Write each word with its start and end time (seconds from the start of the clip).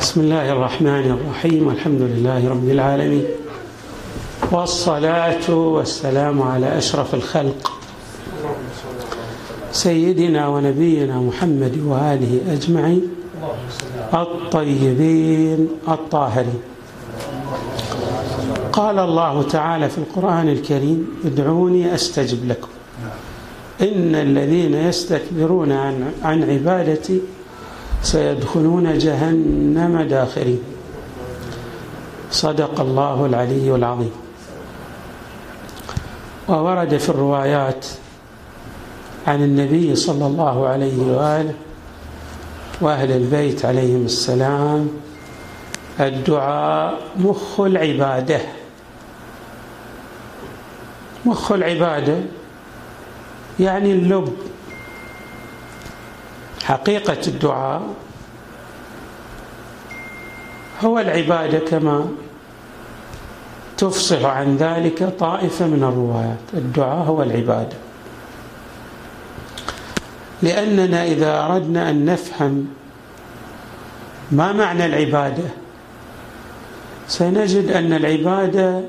بسم 0.00 0.20
الله 0.20 0.52
الرحمن 0.52 1.10
الرحيم. 1.10 1.68
الحمد 1.68 2.02
لله 2.02 2.48
رب 2.48 2.68
العالمين. 2.68 3.24
والصلاة 4.52 5.50
والسلام 5.50 6.42
على 6.42 6.78
أشرف 6.78 7.14
الخلق. 7.14 7.72
سيدنا 9.72 10.48
ونبينا 10.48 11.20
محمد 11.20 11.78
وآله 11.86 12.40
أجمعين. 12.52 13.02
الطيبين 14.14 15.68
الطاهرين. 15.88 16.60
قال 18.72 18.98
الله 18.98 19.42
تعالى 19.42 19.88
في 19.88 19.98
القرآن 19.98 20.48
الكريم 20.48 21.06
ادعوني 21.24 21.94
أستجب 21.94 22.48
لكم. 22.48 22.68
إن 23.82 24.14
الذين 24.14 24.74
يستكبرون 24.74 25.72
عن, 25.72 26.12
عن 26.22 26.42
عبادتي 26.50 27.20
سيدخلون 28.02 28.98
جهنم 28.98 30.02
داخرين. 30.02 30.60
صدق 32.30 32.80
الله 32.80 33.26
العلي 33.26 33.74
العظيم. 33.74 34.12
وورد 36.48 36.96
في 36.96 37.08
الروايات 37.08 37.86
عن 39.26 39.42
النبي 39.42 39.96
صلى 39.96 40.26
الله 40.26 40.68
عليه 40.68 40.98
وآله 41.12 41.54
وأهل 42.80 43.10
البيت 43.12 43.64
عليهم 43.64 44.04
السلام 44.04 44.88
الدعاء 46.00 46.98
مخ 47.16 47.60
العبادة. 47.60 48.40
مخ 51.26 51.52
العبادة 51.52 52.16
يعني 53.60 53.92
اللب. 53.92 54.32
حقيقة 56.64 57.20
الدعاء 57.26 57.82
هو 60.84 60.98
العبادة 60.98 61.58
كما 61.58 62.08
تفصح 63.76 64.24
عن 64.24 64.56
ذلك 64.56 65.14
طائفة 65.18 65.66
من 65.66 65.82
الروايات. 65.82 66.38
الدعاء 66.54 67.06
هو 67.06 67.22
العبادة. 67.22 67.76
لأننا 70.42 71.04
إذا 71.04 71.46
أردنا 71.46 71.90
أن 71.90 72.04
نفهم 72.04 72.68
ما 74.32 74.52
معنى 74.52 74.86
العبادة 74.86 75.44
سنجد 77.08 77.70
أن 77.70 77.92
العبادة 77.92 78.82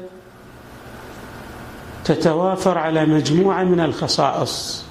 تتوافر 2.06 2.78
على 2.78 3.06
مجموعة 3.06 3.64
من 3.64 3.80
الخصائص. 3.80 4.86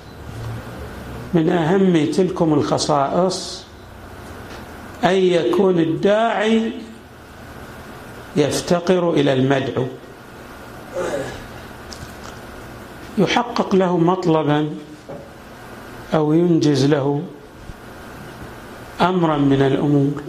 من 1.34 1.48
أهم 1.48 2.11
تلكم 2.11 2.55
الخصائص 2.55 3.64
أن 5.05 5.14
يكون 5.14 5.78
الداعي 5.78 6.73
يفتقر 8.36 9.11
إلى 9.11 9.33
المدعو. 9.33 9.86
يحقق 13.19 13.75
له 13.75 13.98
مطلبا 13.98 14.70
أو 16.14 16.33
ينجز 16.33 16.84
له 16.86 17.23
أمرا 19.01 19.36
من 19.36 19.62
الأمور. 19.62 20.23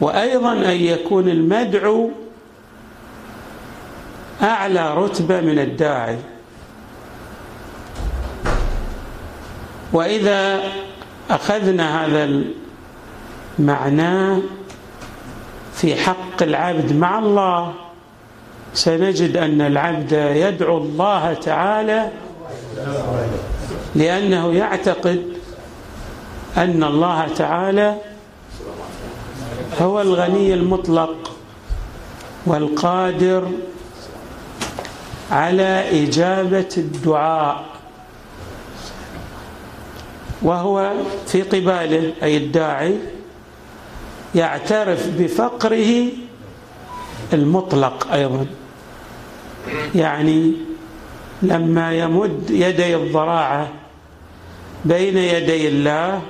وأيضا 0.00 0.52
أن 0.52 0.76
يكون 0.76 1.28
المدعو 1.28 2.10
أعلى 4.42 4.94
رتبة 4.94 5.40
من 5.40 5.58
الداعي. 5.58 6.18
وإذا 9.92 10.60
أخذنا 11.30 12.06
هذا 12.06 12.44
المعنى 13.58 14.42
في 15.74 15.96
حق 15.96 16.42
العبد 16.42 16.92
مع 16.92 17.18
الله 17.18 17.72
سنجد 18.74 19.36
أن 19.36 19.60
العبد 19.60 20.12
يدعو 20.12 20.78
الله 20.78 21.34
تعالى 21.34 22.08
لأنه 23.94 24.52
يعتقد 24.52 25.22
أن 26.56 26.84
الله 26.84 27.28
تعالى 27.36 27.96
هو 29.80 30.00
الغني 30.00 30.54
المطلق 30.54 31.36
والقادر 32.46 33.48
على 35.30 36.04
إجابة 36.04 36.68
الدعاء. 36.76 37.64
وهو 40.42 40.92
في 41.26 41.42
قباله 41.42 42.12
أي 42.22 42.36
الداعي 42.36 42.94
يعترف 44.34 45.08
بفقره 45.18 46.08
المطلق 47.32 48.12
أيضا. 48.12 48.46
يعني 49.94 50.52
لما 51.42 51.92
يمد 51.92 52.50
يدي 52.50 52.96
الضراعة 52.96 53.68
بين 54.84 55.16
يدي 55.16 55.68
الله 55.68 56.22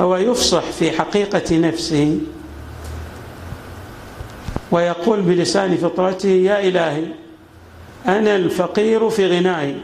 هو 0.00 0.16
يفصح 0.16 0.60
في 0.62 0.90
حقيقة 0.90 1.58
نفسه 1.58 2.18
ويقول 4.70 5.20
بلسان 5.22 5.76
فطرته 5.76 6.28
يا 6.28 6.68
إلهي 6.68 7.04
أنا 8.06 8.36
الفقير 8.36 9.10
في 9.10 9.26
غناي 9.26 9.74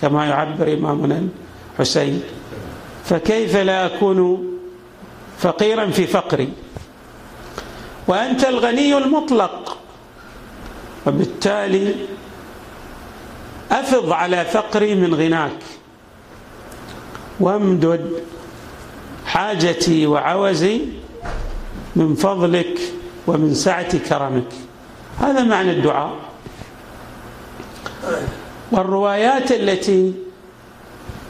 كما 0.00 0.26
يعبر 0.26 0.72
إمامنا 0.72 1.28
الحسين. 1.74 2.22
فكيف 3.04 3.56
لا 3.56 3.86
أكون 3.86 4.50
فقيرا 5.38 5.90
في 5.90 6.06
فقري؟ 6.06 6.48
وأنت 8.08 8.44
الغني 8.44 8.98
المطلق. 8.98 9.76
وبالتالي 11.06 11.94
أفض 13.70 14.12
على 14.12 14.44
فقري 14.44 14.94
من 14.94 15.14
غناك. 15.14 15.58
وامدد 17.40 18.22
حاجتي 19.26 20.06
وعوزي 20.06 20.80
من 21.96 22.14
فضلك 22.14 22.80
ومن 23.26 23.54
سعة 23.54 23.98
كرمك. 23.98 24.52
هذا 25.20 25.42
معنى 25.42 25.70
الدعاء. 25.70 26.14
والروايات 28.72 29.52
التي 29.52 30.23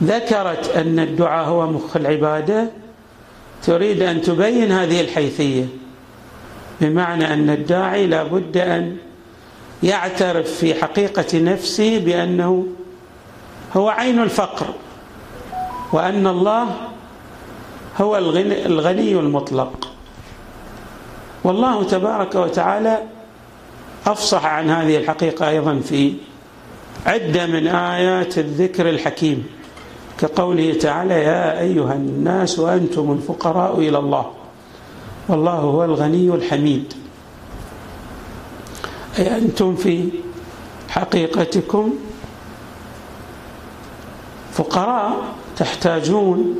ذكرت 0.04 0.76
أن 0.76 0.98
الدعاء 0.98 1.48
هو 1.48 1.66
مخ 1.66 1.96
العبادة. 1.96 2.70
تريد 3.62 4.02
أن 4.02 4.22
تبين 4.22 4.72
هذه 4.72 5.00
الحيثية 5.00 5.64
بمعنى 6.80 7.32
أن 7.32 7.50
الداعي 7.50 8.06
لا 8.06 8.22
بد 8.22 8.56
أن 8.56 8.96
يعترف 9.82 10.50
في 10.50 10.74
حقيقة 10.74 11.38
نفسه 11.38 11.98
بأنه 11.98 12.66
هو 13.76 13.88
عين 13.88 14.22
الفقر 14.22 14.66
وأن 15.92 16.26
الله 16.26 16.66
هو 18.00 18.18
الغني, 18.18 18.66
الغني 18.66 19.12
المطلق. 19.12 19.88
والله 21.44 21.84
تبارك 21.84 22.34
وتعالى 22.34 23.02
أفصح 24.06 24.44
عن 24.44 24.70
هذه 24.70 24.96
الحقيقة 24.96 25.48
أيضا 25.48 25.80
في 25.80 26.14
عدة 27.06 27.46
من 27.46 27.66
آيات 27.66 28.38
الذكر 28.38 28.88
الحكيم. 28.88 29.46
كقوله 30.18 30.74
تعالى 30.74 31.14
يا 31.14 31.60
أيها 31.60 31.94
الناس 31.94 32.58
وأنتم 32.58 33.12
الفقراء 33.12 33.78
إلى 33.78 33.98
الله. 33.98 34.30
والله 35.28 35.52
هو 35.52 35.84
الغني 35.84 36.28
الحميد. 36.34 36.94
أي 39.18 39.36
أنتم 39.38 39.76
في 39.76 40.08
حقيقتكم 40.88 41.94
فقراء 44.52 45.16
تحتاجون. 45.56 46.56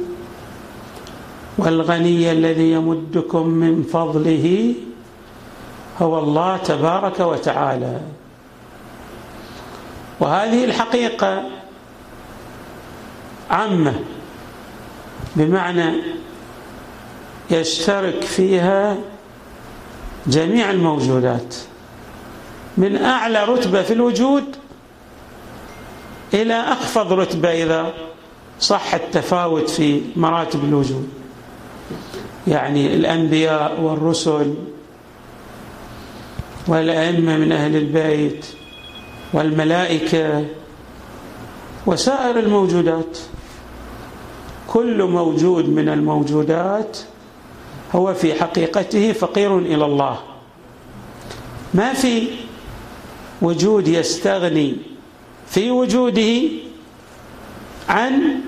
والغني 1.58 2.32
الذي 2.32 2.72
يمدكم 2.72 3.46
من 3.46 3.82
فضله 3.82 4.74
هو 6.02 6.18
الله 6.18 6.56
تبارك 6.56 7.20
وتعالى. 7.20 8.00
وهذه 10.20 10.64
الحقيقة 10.64 11.42
عامة. 13.54 13.94
بمعنى 15.36 15.92
يشترك 17.50 18.22
فيها 18.22 18.96
جميع 20.26 20.70
الموجودات. 20.70 21.54
من 22.76 22.96
أعلى 22.96 23.44
رتبة 23.44 23.82
في 23.82 23.92
الوجود 23.92 24.44
إلى 26.34 26.54
أخفض 26.54 27.12
رتبة 27.12 27.48
إذا 27.62 27.92
صح 28.60 28.94
التفاوت 28.94 29.70
في 29.70 30.02
مراتب 30.16 30.64
الوجود. 30.64 31.08
يعني 32.46 32.94
الأنبياء 32.94 33.80
والرسل 33.80 34.54
والأئمة 36.68 37.36
من 37.36 37.52
أهل 37.52 37.76
البيت 37.76 38.46
والملائكة 39.32 40.44
وسائر 41.86 42.38
الموجودات. 42.38 43.18
كل 44.74 45.04
موجود 45.04 45.68
من 45.68 45.88
الموجودات 45.88 46.98
هو 47.92 48.14
في 48.14 48.34
حقيقته 48.34 49.12
فقير 49.12 49.58
إلى 49.58 49.84
الله. 49.84 50.18
ما 51.74 51.92
في 51.92 52.28
وجود 53.42 53.88
يستغني 53.88 54.76
في 55.48 55.70
وجوده 55.70 56.42
عن 57.88 58.40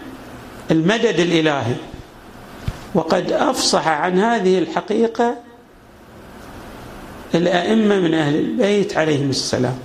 المدد 0.70 1.20
الإلهي. 1.20 1.74
وقد 2.94 3.32
أفصح 3.32 3.88
عن 3.88 4.18
هذه 4.18 4.58
الحقيقة 4.58 5.36
الأئمة 7.34 8.00
من 8.00 8.14
أهل 8.14 8.34
البيت 8.36 8.96
عليهم 8.96 9.30
السلام. 9.30 9.78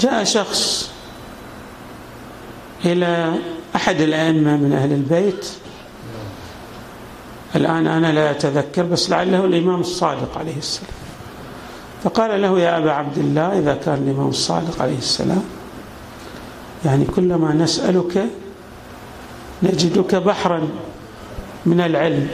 جاء 0.00 0.24
شخص 0.24 0.90
إلى 2.84 3.38
أحد 3.88 4.00
الأئمة 4.00 4.56
من 4.56 4.72
أهل 4.72 4.92
البيت. 4.92 5.48
الآن 7.56 7.86
أنا 7.86 8.12
لا 8.12 8.30
أتذكر 8.30 8.82
بس 8.82 9.10
لعله 9.10 9.44
الإمام 9.44 9.80
الصادق 9.80 10.38
عليه 10.38 10.56
السلام. 10.56 10.90
فقال 12.04 12.42
له 12.42 12.60
يا 12.60 12.78
أبا 12.78 12.92
عبد 12.92 13.18
الله 13.18 13.58
إذا 13.58 13.74
كان 13.74 13.94
الإمام 13.94 14.28
الصادق 14.28 14.82
عليه 14.82 14.98
السلام 14.98 15.42
يعني 16.84 17.04
كلما 17.04 17.54
نسألك 17.54 18.26
نجدك 19.62 20.14
بحرا 20.14 20.68
من 21.66 21.80
العلم 21.80 22.28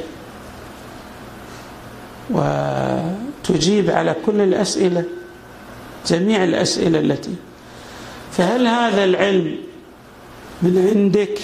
وتجيب 2.30 3.90
على 3.90 4.16
كل 4.26 4.40
الأسئلة 4.40 5.04
جميع 6.06 6.44
الأسئلة 6.44 7.00
التي 7.00 7.34
فهل 8.32 8.66
هذا 8.66 9.04
العلم 9.04 9.56
من 10.62 10.90
عندك 10.94 11.40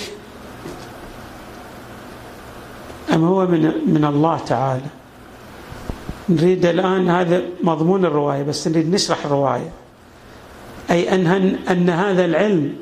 أم 3.12 3.24
هو 3.24 3.46
من 3.46 3.72
من 3.86 4.04
الله 4.04 4.38
تعالى؟ 4.38 4.90
نريد 6.28 6.66
الآن 6.66 7.10
هذا 7.10 7.42
مضمون 7.62 8.04
الرواية 8.04 8.42
بس 8.42 8.68
نريد 8.68 8.94
نشرح 8.94 9.24
الرواية. 9.24 9.70
أي 10.90 11.14
أن, 11.14 11.26
أن 11.70 11.90
هذا 11.90 12.24
العلم 12.24 12.74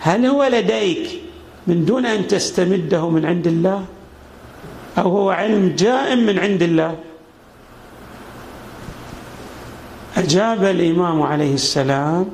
هل 0.00 0.26
هو 0.26 0.44
لديك 0.44 1.20
من 1.66 1.84
دون 1.84 2.06
أن 2.06 2.26
تستمده 2.26 3.08
من 3.08 3.26
عند 3.26 3.46
الله؟ 3.46 3.84
أو 4.98 5.10
هو 5.10 5.30
علم 5.30 5.74
جاء 5.78 6.16
من 6.16 6.38
عند 6.38 6.62
الله؟ 6.62 6.96
أجاب 10.16 10.64
الإمام 10.64 11.22
عليه 11.22 11.54
السلام 11.54 12.26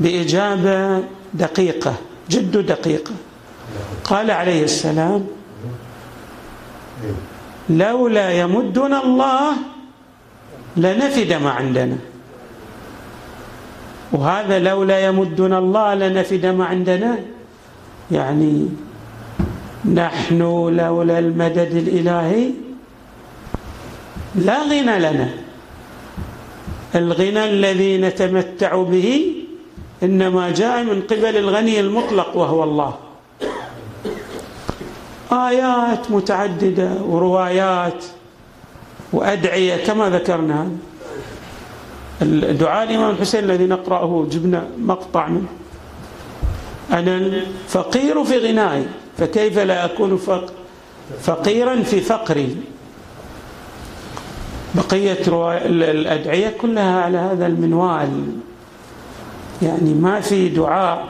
بإجابة 0.00 1.02
دقيقة 1.34 1.94
جد 2.30 2.66
دقيقة. 2.66 3.14
قال 4.04 4.30
عليه 4.30 4.64
السلام 4.64 5.26
لولا 7.70 8.32
يمدنا 8.32 9.04
الله 9.04 9.52
لنفد 10.76 11.32
ما 11.32 11.50
عندنا. 11.50 11.98
وهذا 14.12 14.58
لولا 14.58 15.06
يمدنا 15.06 15.58
الله 15.58 15.94
لنفد 15.94 16.46
ما 16.46 16.64
عندنا 16.64 17.18
يعني 18.10 18.68
نحن 19.94 20.38
لولا 20.76 21.18
المدد 21.18 21.72
الإلهي 21.76 22.50
لا 24.34 24.62
غنى 24.62 24.98
لنا. 24.98 25.28
الغنى 26.94 27.44
الذي 27.44 27.98
نتمتع 27.98 28.82
به 28.82 29.31
إنما 30.02 30.50
جاء 30.50 30.82
من 30.82 31.02
قبل 31.02 31.36
الغني 31.36 31.80
المطلق 31.80 32.36
وهو 32.36 32.64
الله. 32.64 32.94
آيات 35.32 36.10
متعددة 36.10 36.90
وروايات 37.02 38.04
وأدعية 39.12 39.84
كما 39.84 40.10
ذكرنا. 40.10 40.70
الدعاء 42.22 42.90
الإمام 42.90 43.10
الحسين 43.10 43.44
الذي 43.44 43.66
نقرأه 43.66 44.26
جبنا 44.30 44.66
مقطع 44.78 45.28
منه. 45.28 45.48
أنا 46.92 47.16
الفقير 47.16 48.24
في 48.24 48.38
غناي 48.38 48.84
فكيف 49.18 49.58
لا 49.58 49.84
أكون 49.84 50.20
فقيرا 51.22 51.82
في 51.82 52.00
فقري؟ 52.00 52.56
بقية 54.74 55.18
الأدعية 55.66 56.48
كلها 56.60 57.02
على 57.02 57.18
هذا 57.18 57.46
المنوال. 57.46 58.26
يعني 59.62 59.94
ما 59.94 60.20
في 60.20 60.48
دعاء 60.48 61.08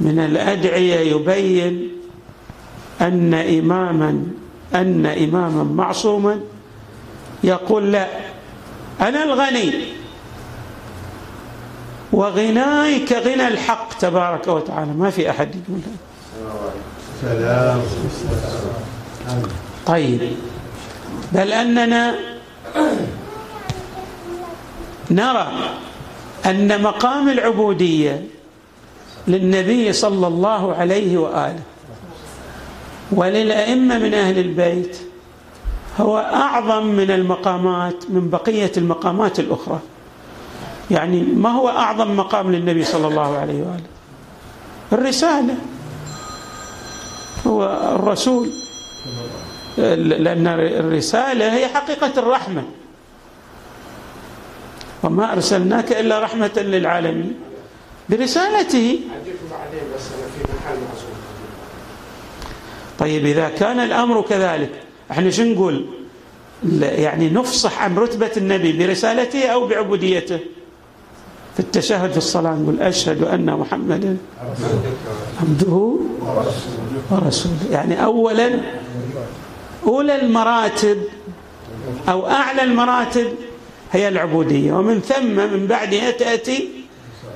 من 0.00 0.18
الأدعية 0.18 1.14
يبين 1.14 1.88
أن 3.00 3.34
إماما 3.34 4.24
أن 4.74 5.06
إماما 5.06 5.62
معصوما 5.62 6.40
يقول 7.44 7.92
لا 7.92 8.08
أنا 9.00 9.24
الغني. 9.24 9.72
وغناي 12.12 12.98
كغنى 12.98 13.48
الحق 13.48 13.98
تبارك 13.98 14.48
وتعالى. 14.48 14.92
ما 14.92 15.10
في 15.10 15.30
أحد 15.30 15.48
يقول 15.54 15.80
سلام 17.22 17.82
طيب. 19.86 20.20
بل 21.32 21.52
أننا 21.52 22.14
نرى 25.10 25.52
أن 26.46 26.82
مقام 26.82 27.28
العبودية 27.28 28.24
للنبي 29.28 29.92
صلى 29.92 30.26
الله 30.26 30.74
عليه 30.74 31.18
وآله 31.18 31.60
وللأئمة 33.12 33.98
من 33.98 34.14
أهل 34.14 34.38
البيت 34.38 34.98
هو 36.00 36.18
أعظم 36.18 36.86
من 36.86 37.10
المقامات 37.10 38.10
من 38.10 38.30
بقية 38.30 38.72
المقامات 38.76 39.40
الأخرى. 39.40 39.80
يعني 40.90 41.20
ما 41.22 41.50
هو 41.50 41.68
أعظم 41.68 42.16
مقام 42.16 42.52
للنبي 42.52 42.84
صلى 42.84 43.08
الله 43.08 43.38
عليه 43.38 43.62
وآله؟ 43.62 43.92
الرسالة. 44.92 45.54
هو 47.46 47.64
الرسول. 47.94 48.50
لأن 49.78 50.46
الرسالة 50.56 51.54
هي 51.54 51.68
حقيقة 51.68 52.12
الرحمة. 52.16 52.62
وما 55.02 55.32
أرسلناك 55.32 55.92
إلا 55.92 56.20
رحمة 56.20 56.50
للعالمين. 56.56 57.34
برسالته. 58.08 59.00
طيب 62.98 63.26
إذا 63.26 63.48
كان 63.48 63.80
الأمر 63.80 64.22
كذلك 64.22 64.70
إحنا 65.10 65.30
شو 65.30 65.42
نقول؟ 65.42 65.84
يعني 66.82 67.30
نفصح 67.30 67.82
عن 67.82 67.96
رتبة 67.96 68.30
النبي 68.36 68.72
برسالته 68.72 69.46
أو 69.46 69.66
بعبوديته. 69.66 70.38
في 71.54 71.60
التشهد 71.60 72.10
في 72.10 72.16
الصلاة 72.16 72.54
نقول 72.54 72.80
أشهد 72.80 73.22
أن 73.22 73.46
محمدا 73.56 74.16
عبده 75.40 75.96
ورسوله. 77.10 77.56
يعني 77.70 78.04
أولا 78.04 78.60
أولى 79.86 80.22
المراتب 80.22 80.98
أو 82.08 82.26
أعلى 82.26 82.62
المراتب 82.62 83.26
هي 83.92 84.08
العبودية. 84.08 84.72
ومن 84.72 85.00
ثم 85.00 85.52
من 85.52 85.66
بعدها 85.66 86.10
تأتي 86.10 86.68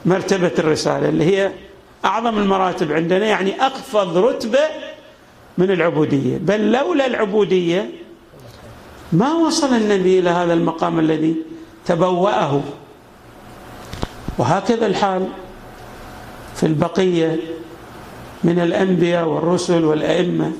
مرتبة 0.06 0.52
الرسالة 0.58 1.08
اللي 1.08 1.25
هي 1.25 1.52
أعظم 2.04 2.38
المراتب 2.38 2.92
عندنا 2.92 3.26
يعني 3.26 3.60
أخفض 3.60 4.16
رتبة 4.16 4.60
من 5.58 5.70
العبودية. 5.70 6.36
بل 6.36 6.72
لولا 6.72 7.06
العبودية 7.06 7.90
ما 9.12 9.32
وصل 9.32 9.75
النبي 9.75 10.18
إلى 10.18 10.30
هذا 10.30 10.52
المقام 10.52 10.98
الذي 10.98 11.36
تبوأه. 11.86 12.60
وهكذا 14.38 14.86
الحال 14.86 15.28
في 16.54 16.66
البقية 16.66 17.36
من 18.44 18.58
الأنبياء 18.58 19.28
والرسل 19.28 19.84
والأئمة. 19.84 20.52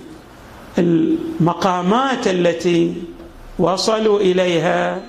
المقامات 0.79 2.29
التي 2.29 2.95
وصلوا 3.59 4.21
إليها 4.21 5.01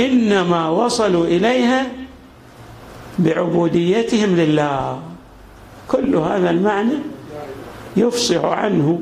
إنما 0.00 0.68
وصلوا 0.68 1.26
إليها 1.26 1.86
بعبوديتهم 3.18 4.36
لله. 4.36 5.02
كل 5.88 6.16
هذا 6.16 6.50
المعنى 6.50 6.98
يفصح 7.96 8.44
عنه 8.44 9.00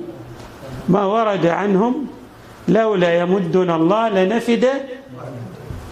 ما 0.88 1.04
ورد 1.04 1.46
عنهم. 1.46 2.06
لولا 2.68 3.20
يمدنا 3.20 3.76
الله 3.76 4.08
لنفد 4.08 4.68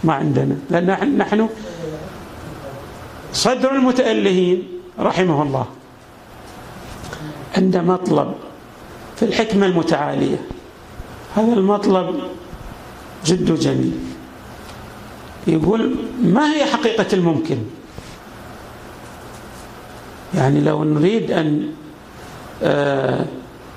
ما 0.04 0.12
عندنا. 0.12 0.56
لأن 0.70 1.18
نحن 1.18 1.48
صدر 3.32 3.70
المتألهين 3.74 4.62
رحمه 4.98 5.42
الله. 5.42 5.66
عند 7.56 7.76
مطلب 7.76 8.34
في 9.16 9.24
الحكمة 9.24 9.66
المتعالية. 9.66 10.40
هذا 11.36 11.52
المطلب 11.52 12.20
جد 13.24 13.54
جميل. 13.54 14.17
يقول 15.46 15.96
ما 16.22 16.54
هي 16.54 16.64
حقيقة 16.64 17.06
الممكن؟ 17.12 17.58
يعني 20.34 20.60
لو 20.60 20.84
نريد 20.84 21.30
أن 21.30 21.72
آه، 22.62 23.26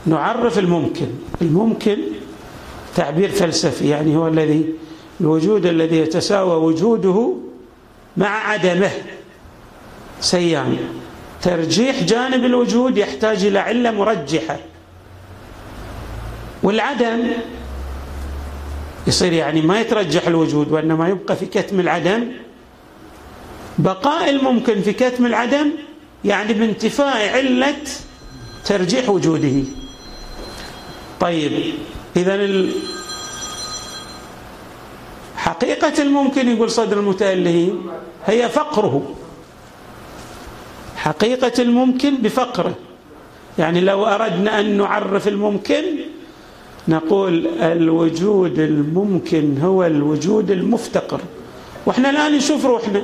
نعرف 0.06 0.60
الممكن 0.60 1.08
الممكن 1.42 1.98
تعبير 2.96 3.30
فلسفي 3.30 3.90
يعني 3.90 4.16
هو 4.16 4.28
الذي 4.28 4.66
الوجود 5.22 5.66
الذي 5.66 5.98
يتساوى 5.98 6.56
وجوده 6.66 7.34
مع 8.18 8.48
عدمه. 8.48 8.92
سيان 10.20 10.78
ترجيح 11.42 12.04
جانب 12.04 12.46
الوجود 12.46 12.98
يحتاج 12.98 13.46
إلى 13.46 13.60
علة 13.60 13.92
مرجحة. 13.92 14.58
والعدم 16.64 17.28
يصير 19.08 19.34
يعني 19.34 19.62
ما 19.62 19.80
يترجح 19.82 20.28
الوجود 20.28 20.72
وإنما 20.72 21.10
يبقى 21.10 21.36
في 21.36 21.46
كتم 21.46 21.80
العدم. 21.80 22.32
بقاء 23.78 24.30
الممكن 24.30 24.82
في 24.82 24.94
كتم 24.94 25.26
العدم 25.26 25.72
يعني 26.26 26.54
بانتفاء 26.54 27.30
علة 27.38 27.76
ترجيح 28.66 29.10
وجوده. 29.10 29.64
طيب 31.20 31.52
إذا. 32.18 32.66
حقيقة 35.36 36.02
الممكن 36.04 36.48
يقول 36.56 36.72
صدر 36.72 37.00
المتألهين 37.00 37.82
هي 38.26 38.50
فقره. 38.50 39.16
حقيقة 40.96 41.62
الممكن 41.62 42.18
بفقره. 42.18 42.76
يعني 43.60 43.82
لو 43.82 44.06
أردنا 44.06 44.60
أن 44.60 44.78
نعرف 44.78 45.28
الممكن 45.28 45.84
نقول 46.92 47.48
الوجود 47.48 48.60
الممكن 48.60 49.58
هو 49.62 49.86
الوجود 49.86 50.52
المفتقر. 50.52 51.22
وإحنا 51.86 52.10
الآن 52.10 52.32
نشوف 52.32 52.66
روحنا. 52.66 53.02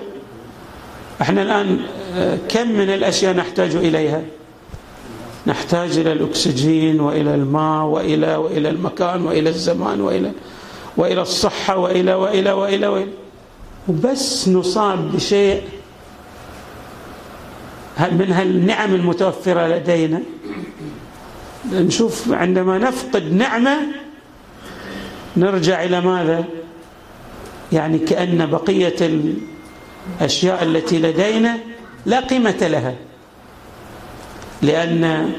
إحنا 1.22 1.41
الآن 1.41 1.79
آه، 2.15 2.38
كم 2.50 2.72
من 2.72 2.89
الأشياء 2.89 3.36
نحتاج 3.36 3.75
إليها؟ 3.75 4.22
نحتاج 5.48 5.98
إلى 5.98 6.12
الأكسجين 6.13 7.00
وإلى 7.00 7.36
الماء 7.36 7.86
وإلى 7.86 8.36
وإلى 8.36 8.70
المكان 8.70 9.25
وإلى 9.25 9.50
الزمان 9.50 10.01
وإلى 10.01 10.32
وإلى 10.98 11.22
الصحة 11.22 11.77
وإلى 11.77 12.13
وإلى 12.13 12.51
وإلى 12.51 12.88
وإلى. 12.88 13.12
وبس 13.88 14.50
نصاب 14.50 15.12
بشيء 15.12 15.62
من 18.00 18.32
هالنعم 18.32 18.96
المتوفرة 18.96 19.67
لدينا؟ 19.67 20.22
نشوف 21.74 22.32
عندما 22.32 22.78
نفقد 22.78 23.34
نعمة 23.34 23.78
نرجع 25.38 25.84
إلى 25.84 26.02
ماذا؟ 26.02 26.44
يعني 27.74 27.98
كأن 28.00 28.46
بقية 28.46 28.96
الأشياء 30.22 30.64
التي 30.64 31.00
لدينا 31.00 31.58
لا 32.06 32.20
قيمة 32.20 32.58
لها. 32.62 32.96
لأن 34.62 35.32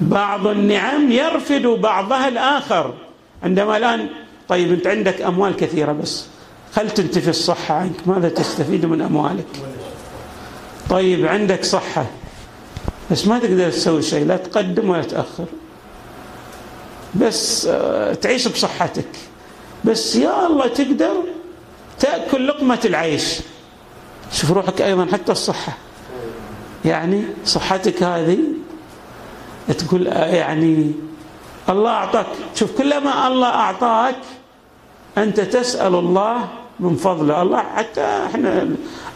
بعض 0.00 0.46
النعم 0.46 1.12
يرفد 1.12 1.62
بعضها 1.66 2.28
الآخر. 2.28 2.94
عندما 3.42 3.76
الآن 3.76 4.08
طيب 4.48 4.72
أنت 4.72 4.86
عندك 4.86 5.22
أموال 5.22 5.56
كثيرة 5.56 5.92
بس 5.92 6.26
خل 6.74 6.90
تنتفي 6.90 7.30
الصحة 7.30 7.74
عنك؟ 7.74 8.08
ماذا 8.08 8.28
تستفيد 8.28 8.86
من 8.86 9.00
أموالك؟ 9.00 9.46
طيب 10.90 11.26
عندك 11.26 11.64
صحة. 11.64 12.06
بس 13.10 13.26
ما 13.26 13.38
تقدر 13.38 13.70
تسوي 13.70 14.02
شيء 14.02 14.26
لا 14.26 14.36
تقدم 14.36 14.90
ولا 14.90 15.02
تأخر. 15.02 15.44
بس 17.14 17.66
آه، 17.66 18.14
تعيش 18.14 18.48
بصحتك. 18.48 19.08
بس 19.84 20.16
يا 20.16 20.46
الله 20.46 20.66
تقدر 20.66 21.12
تأكل 21.98 22.48
لقمة 22.48 22.78
العيش. 22.84 23.38
شوف 24.32 24.50
روحك 24.50 24.82
أيضا 24.82 25.06
حتى 25.12 25.32
الصحة. 25.32 25.76
يعني 26.84 27.24
صحتك 27.44 28.02
هذه 28.02 28.38
تقول 29.78 30.08
آه، 30.08 30.26
يعني 30.26 30.92
الله 31.68 31.90
أعطاك. 31.90 32.26
شوف 32.54 32.78
كلما 32.78 33.26
الله 33.28 33.48
أعطاك 33.48 34.16
أنت 35.18 35.40
تسأل 35.40 35.94
الله 35.94 36.48
من 36.80 36.96
فضله. 36.96 37.42
الله 37.42 37.62
حتى 37.76 38.00
إحنا 38.26 38.68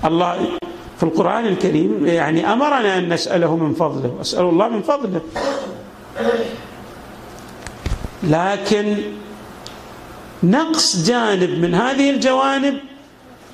الله 0.05 0.59
في 0.97 1.03
القرآن 1.03 1.47
الكريم 1.47 2.07
يعني 2.07 2.53
أمرنا 2.53 2.99
أن 2.99 3.13
نسأله 3.13 3.57
من 3.57 3.75
فضله 3.75 4.15
وأسأل 4.19 4.45
الله 4.45 4.69
من 4.69 4.83
فضله. 4.83 5.21
لكن 8.23 8.97
نقص 10.43 11.07
جانب 11.07 11.51
من 11.51 11.75
هذه 11.75 12.11
الجوانب 12.11 12.79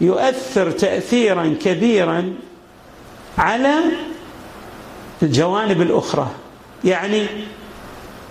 يؤثر 0.00 0.70
تأثيرا 0.70 1.56
كبيرا 1.64 2.34
على 3.38 3.74
الجوانب 5.22 5.82
الأخرى. 5.82 6.28
يعني 6.84 7.26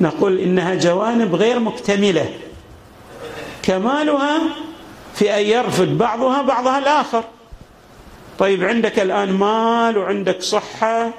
نقول 0.01 0.39
إنها 0.39 0.75
جوانب 0.75 1.36
غير 1.36 1.60
مكتملة 1.60 2.30
كمالها 3.62 4.39
في 5.13 5.36
أن 5.38 5.46
يرفض 5.46 5.88
بعضها 5.88 6.42
بعضها 6.42 6.80
الآخر. 6.80 7.24
طيب 8.39 8.63
عندك 8.63 9.00
الآن 9.00 9.31
مال 9.31 9.98
وعندك 9.98 10.41
صحة 10.41 11.12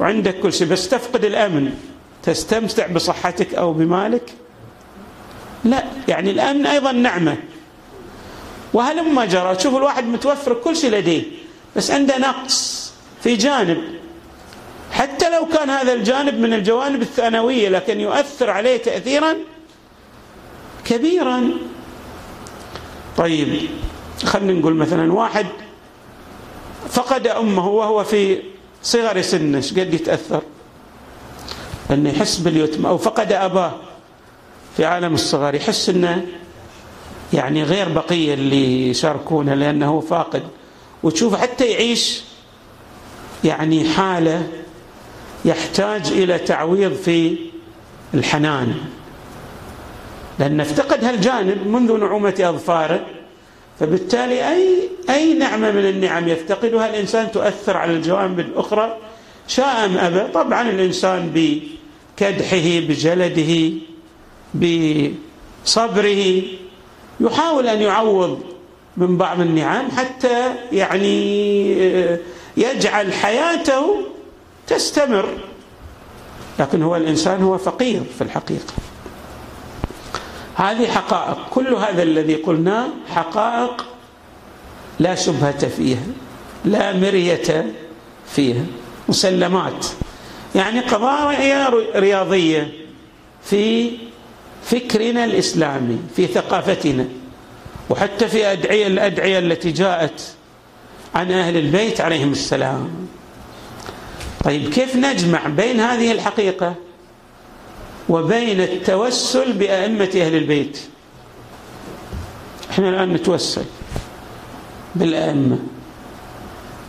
وعندك 0.00 0.40
كل 0.40 0.52
شيء 0.52 0.66
بس 0.66 0.88
تفقد 0.88 1.24
الأمن. 1.24 1.74
تستمتع 2.22 2.86
بصحتك 2.86 3.54
أو 3.54 3.72
بمالك؟ 3.72 4.32
لا 5.64 5.84
يعني 6.08 6.30
الأمن 6.30 6.66
أيضا 6.66 6.92
نعمة. 6.92 7.36
وهلما 8.72 9.24
جرى 9.24 9.56
تشوف 9.56 9.76
الواحد 9.76 10.06
متوفر 10.06 10.54
كل 10.54 10.76
شيء 10.76 10.90
لديه 10.90 11.22
بس 11.76 11.90
عنده 11.90 12.18
نقص 12.18 12.92
في 13.22 13.36
جانب. 13.36 13.82
حتى 14.92 15.30
لو 15.30 15.46
كان 15.46 15.70
هذا 15.70 15.92
الجانب 15.92 16.34
من 16.34 16.52
الجوانب 16.52 17.02
الثانوية 17.02 17.68
لكن 17.68 18.00
يؤثر 18.00 18.50
عليه 18.50 18.76
تأثيرا 18.76 19.36
كبيرا. 20.84 21.50
طيب 23.16 23.68
خلينا 24.24 24.52
نقول 24.52 24.74
مثلا 24.74 25.12
واحد 25.12 25.46
فقد 26.88 27.26
أمه 27.26 27.68
وهو 27.68 28.04
في 28.04 28.42
صغر 28.82 29.22
سنه. 29.22 29.56
إيش 29.56 29.72
قد 29.72 29.94
يتأثر؟ 29.94 30.42
أنه 31.90 32.10
يحس 32.10 32.38
باليتم 32.38 32.86
أو 32.86 32.98
فقد 32.98 33.32
أباه 33.32 33.72
في 34.76 34.84
عالم 34.84 35.14
الصغار. 35.14 35.54
يحس 35.54 35.88
أنه 35.88 36.26
يعني 37.32 37.62
غير 37.62 37.88
بقية 37.88 38.34
اللي 38.34 38.88
يشاركونه 38.88 39.54
لأنه 39.54 40.00
فاقد. 40.00 40.42
وتشوف 41.02 41.36
حتى 41.36 41.64
يعيش 41.64 42.22
يعني 43.44 43.88
حالة 43.88 44.48
يحتاج 45.44 46.06
إلى 46.06 46.38
تعويض 46.38 46.92
في 46.92 47.36
الحنان. 48.14 48.74
لأن 50.38 50.60
افتقد 50.60 51.04
هالجانب 51.04 51.66
منذ 51.66 51.96
نعومة 51.96 52.34
أظفاره. 52.40 53.06
فبالتالي 53.80 54.48
أي 54.52 54.88
أي 55.10 55.34
نعمة 55.34 55.70
من 55.70 55.86
النعم 55.88 56.28
يفتقدها 56.28 56.90
الإنسان 56.90 57.32
تؤثر 57.32 57.76
على 57.76 57.92
الجوانب 57.92 58.40
الأخرى 58.40 58.96
شاء 59.48 59.84
أم 59.84 59.98
أبى. 59.98 60.32
طبعا 60.32 60.70
الإنسان 60.70 61.30
بكدحه 61.34 62.80
بجلده 62.88 63.72
بصبره 64.54 66.42
يحاول 67.20 67.66
أن 67.66 67.82
يعوض 67.82 68.40
من 68.96 69.16
بعض 69.16 69.40
النعم 69.40 69.90
حتى 69.90 70.54
يعني 70.72 71.72
يجعل 72.56 73.12
حياته 73.12 73.96
تستمر. 74.66 75.28
لكن 76.58 76.82
هو 76.82 76.96
الإنسان 76.96 77.42
هو 77.42 77.58
فقير 77.58 78.02
في 78.18 78.24
الحقيقة. 78.24 78.74
هذه 80.54 80.86
حقائق. 80.86 81.38
كل 81.50 81.74
هذا 81.74 82.02
الذي 82.02 82.34
قلناه 82.34 82.86
حقائق 83.08 83.86
لا 85.00 85.14
شبهة 85.14 85.68
فيها 85.68 86.06
لا 86.64 86.92
مرية 86.92 87.74
فيها 88.26 88.64
مسلمات. 89.08 89.86
يعني 90.54 90.80
قضايا 90.80 91.70
رياضية 91.96 92.72
في 93.44 93.90
فكرنا 94.64 95.24
الإسلامي 95.24 95.98
في 96.16 96.26
ثقافتنا 96.26 97.06
وحتى 97.90 98.28
في 98.28 98.52
أدعية 98.52 98.86
الأدعية 98.86 99.38
التي 99.38 99.70
جاءت 99.70 100.34
عن 101.14 101.32
أهل 101.32 101.56
البيت 101.56 102.00
عليهم 102.00 102.32
السلام. 102.32 102.90
طيب 104.44 104.70
كيف 104.70 104.96
نجمع 104.96 105.46
بين 105.46 105.80
هذه 105.80 106.12
الحقيقة؟ 106.12 106.74
وبين 108.10 108.60
التوسل 108.60 109.52
بأئمة 109.52 110.10
أهل 110.14 110.34
البيت. 110.36 110.78
إحنا 112.70 112.88
الآن 112.88 113.12
نتوسل 113.12 113.64
بالأئمة. 114.94 115.58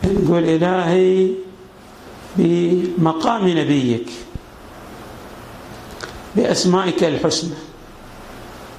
نقول 0.04 0.44
إلهي 0.44 1.28
بمقام 2.38 3.48
نبيك 3.48 4.10
بأسمائك 6.36 7.04
الحسنى 7.04 7.56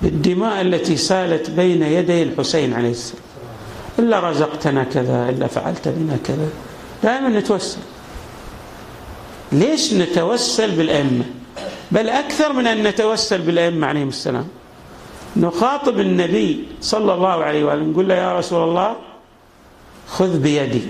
بالدماء 0.03 0.61
التي 0.61 0.97
سالت 0.97 1.51
بين 1.51 1.83
يدي 1.83 2.23
الحسين 2.23 2.75
عليه 2.75 2.91
السلام. 2.91 3.23
إلا 3.99 4.31
رزقتنا 4.31 4.85
كذا 4.85 5.29
إلا 5.29 5.47
فعلت 5.47 5.89
بنا 5.89 6.19
كذا. 6.25 6.49
دائما 7.03 7.29
نتوسل. 7.29 7.79
ليش 9.53 9.95
نتوسل 9.95 10.71
بالأئمة؟ 10.71 11.25
بل 11.93 12.09
أكثر 12.09 12.53
من 12.53 12.67
أن 12.67 12.83
نتوسل 12.83 13.39
بالأئمة 13.39 13.87
عليهم 13.87 14.09
السلام. 14.09 14.49
نخاطب 15.37 16.01
النبي 16.01 16.65
صلى 16.81 17.15
الله 17.15 17.45
عليه 17.45 17.65
وآله 17.65 17.83
نقول 17.83 18.09
له 18.09 18.15
يا 18.15 18.39
رسول 18.39 18.69
الله 18.69 18.97
خذ 20.09 20.39
بيدي. 20.39 20.83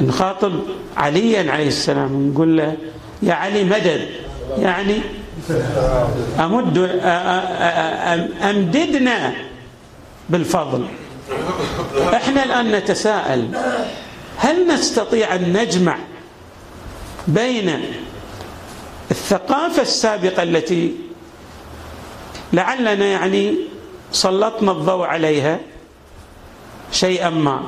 نخاطب 0.00 0.52
عليا 0.96 1.52
عليه 1.52 1.68
السلام 1.68 2.30
نقول 2.30 2.56
له 2.56 2.76
يا 3.22 3.34
علي 3.34 3.64
مدد. 3.64 4.08
يعني 4.58 4.98
أمد 6.38 6.78
أمددنا 8.42 9.32
بالفضل. 10.30 10.86
إحنا 12.14 12.44
الآن 12.44 12.72
نتساءل 12.72 13.48
هل 14.36 14.68
نستطيع 14.68 15.34
أن 15.34 15.52
نجمع 15.52 15.96
بين 17.28 17.80
الثقافة 19.12 19.82
السابقة 19.82 20.42
التي 20.42 20.94
لعلنا 22.52 23.06
يعني 23.06 23.54
سلطنا 24.12 24.72
الضوء 24.72 25.06
عليها 25.06 25.60
شيئا 26.92 27.30
ما. 27.30 27.62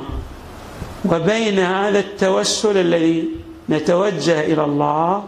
وبين 1.05 1.59
هذا 1.59 1.99
التوسل 1.99 2.77
الذي 2.77 3.29
نتوجه 3.69 4.41
إلى 4.41 4.65
الله 4.65 5.25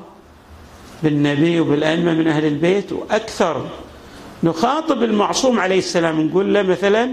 بالنبي 1.02 1.60
وبالأئمة 1.60 2.12
من 2.12 2.28
أهل 2.28 2.44
البيت 2.44 2.92
وأكثر. 2.92 3.68
نخاطب 4.42 5.02
المعصوم 5.02 5.60
عليه 5.60 5.78
السلام 5.78 6.20
نقول 6.20 6.54
له 6.54 6.62
مثلا 6.62 7.10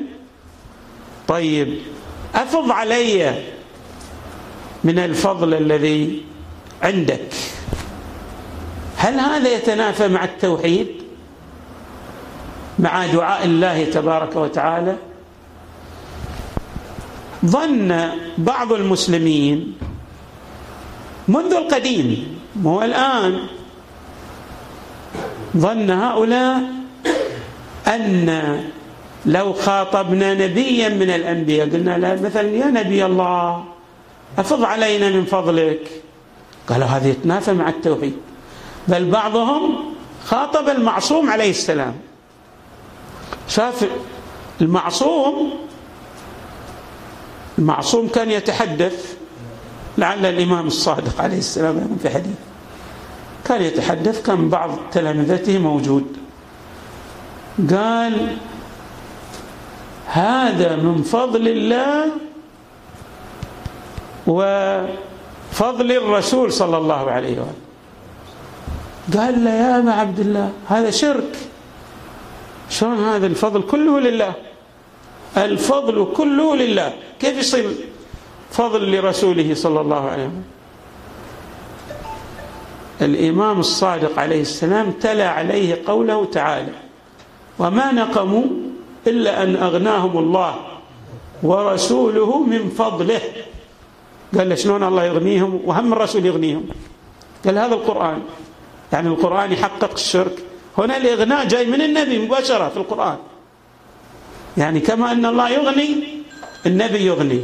طيب 1.27 1.77
أفض 2.35 2.71
علي 2.71 3.43
من 4.83 4.99
الفضل 4.99 5.53
الذي 5.53 6.21
عندك. 6.81 7.29
هل 9.03 9.19
هذا 9.19 9.49
يتنافى 9.55 10.07
مع 10.07 10.23
التوحيد؟ 10.23 10.87
مع 12.79 13.05
دعاء 13.05 13.45
الله 13.45 13.83
تبارك 13.83 14.35
وتعالى؟ 14.35 14.95
ظن 17.45 18.09
بعض 18.37 18.73
المسلمين 18.73 19.75
منذ 21.27 21.53
القديم 21.53 22.37
مو 22.55 22.81
الآن 22.81 23.39
ظن 25.57 25.89
هؤلاء 25.91 26.63
أن 27.87 28.63
لو 29.25 29.53
خاطبنا 29.53 30.33
نبيا 30.33 30.89
من 30.89 31.09
الأنبياء 31.09 31.69
قلنا 31.69 31.97
له 31.97 32.21
مثلا 32.21 32.49
يا 32.49 32.65
نبي 32.65 33.05
الله 33.05 33.63
أفض 34.37 34.63
علينا 34.63 35.09
من 35.09 35.25
فضلك. 35.25 35.91
قالوا 36.69 36.87
هذا 36.87 37.07
يتنافى 37.07 37.53
مع 37.53 37.69
التوحيد. 37.69 38.32
بل 38.87 39.09
بعضهم 39.11 39.75
خاطب 40.25 40.69
المعصوم 40.69 41.29
عليه 41.29 41.49
السلام. 41.49 41.93
شاف 43.47 43.89
المعصوم 44.61 45.53
المعصوم 47.59 48.07
كان 48.07 48.31
يتحدث 48.31 49.17
لعل 49.97 50.25
الإمام 50.25 50.67
الصادق 50.67 51.21
عليه 51.21 51.37
السلام 51.37 51.97
في 52.01 52.09
حديث 52.09 52.37
كان 53.45 53.61
يتحدث 53.61 54.21
كان 54.25 54.49
بعض 54.49 54.69
تلامذته 54.91 55.57
موجود. 55.57 56.17
قال 57.71 58.37
هذا 60.07 60.75
من 60.75 61.03
فضل 61.03 61.47
الله 61.47 62.05
وفضل 64.27 65.91
الرسول 65.91 66.53
صلى 66.53 66.77
الله 66.77 67.11
عليه 67.11 67.39
وآله 67.39 67.62
قال 69.11 69.43
له 69.43 69.51
يا 69.51 69.79
أبا 69.79 69.91
عبد 69.91 70.19
الله 70.19 70.51
هذا 70.67 70.91
شرك. 70.91 71.35
شلون 72.69 72.99
هذا 72.99 73.27
الفضل 73.27 73.61
كله 73.61 73.99
لله؟ 73.99 74.33
الفضل 75.37 76.07
كله 76.15 76.55
لله. 76.55 76.93
كيف 77.19 77.37
يصير 77.37 77.71
فضل 78.51 78.95
لرسوله 78.95 79.53
صلى 79.53 79.81
الله 79.81 80.01
عليه 80.09 80.23
وسلم؟ 80.23 80.43
الإمام 83.01 83.59
الصادق 83.59 84.19
عليه 84.19 84.41
السلام 84.41 84.91
تلا 84.91 85.29
عليه 85.29 85.81
قوله 85.85 86.25
تعالى 86.25 86.73
وما 87.59 87.91
نقموا 87.91 88.45
إلا 89.07 89.43
أن 89.43 89.55
أغناهم 89.55 90.17
الله 90.17 90.55
ورسوله 91.43 92.43
من 92.43 92.69
فضله. 92.69 93.21
قال 94.37 94.49
له 94.49 94.55
شلون 94.55 94.83
الله 94.83 95.03
يغنيهم 95.03 95.61
وهم 95.65 95.93
الرسول 95.93 96.25
يغنيهم؟ 96.25 96.65
قال 97.45 97.57
هذا 97.57 97.75
القرآن. 97.75 98.21
يعني 98.93 99.07
القرآن 99.07 99.51
يحقق 99.51 99.93
الشرك. 99.93 100.37
هنا 100.77 100.97
الإغناء 100.97 101.47
جاي 101.47 101.65
من 101.65 101.81
النبي 101.81 102.17
مباشرة 102.17 102.69
في 102.69 102.77
القرآن. 102.77 103.17
يعني 104.57 104.79
كما 104.79 105.11
أن 105.11 105.25
الله 105.25 105.49
يغني 105.49 105.89
النبي 106.65 107.05
يغني. 107.05 107.43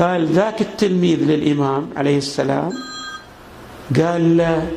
قال 0.00 0.26
ذاك 0.26 0.60
التلميذ 0.60 1.18
للإمام 1.24 1.90
عليه 1.96 2.18
السلام 2.18 2.72
قال 3.96 4.36
له 4.36 4.70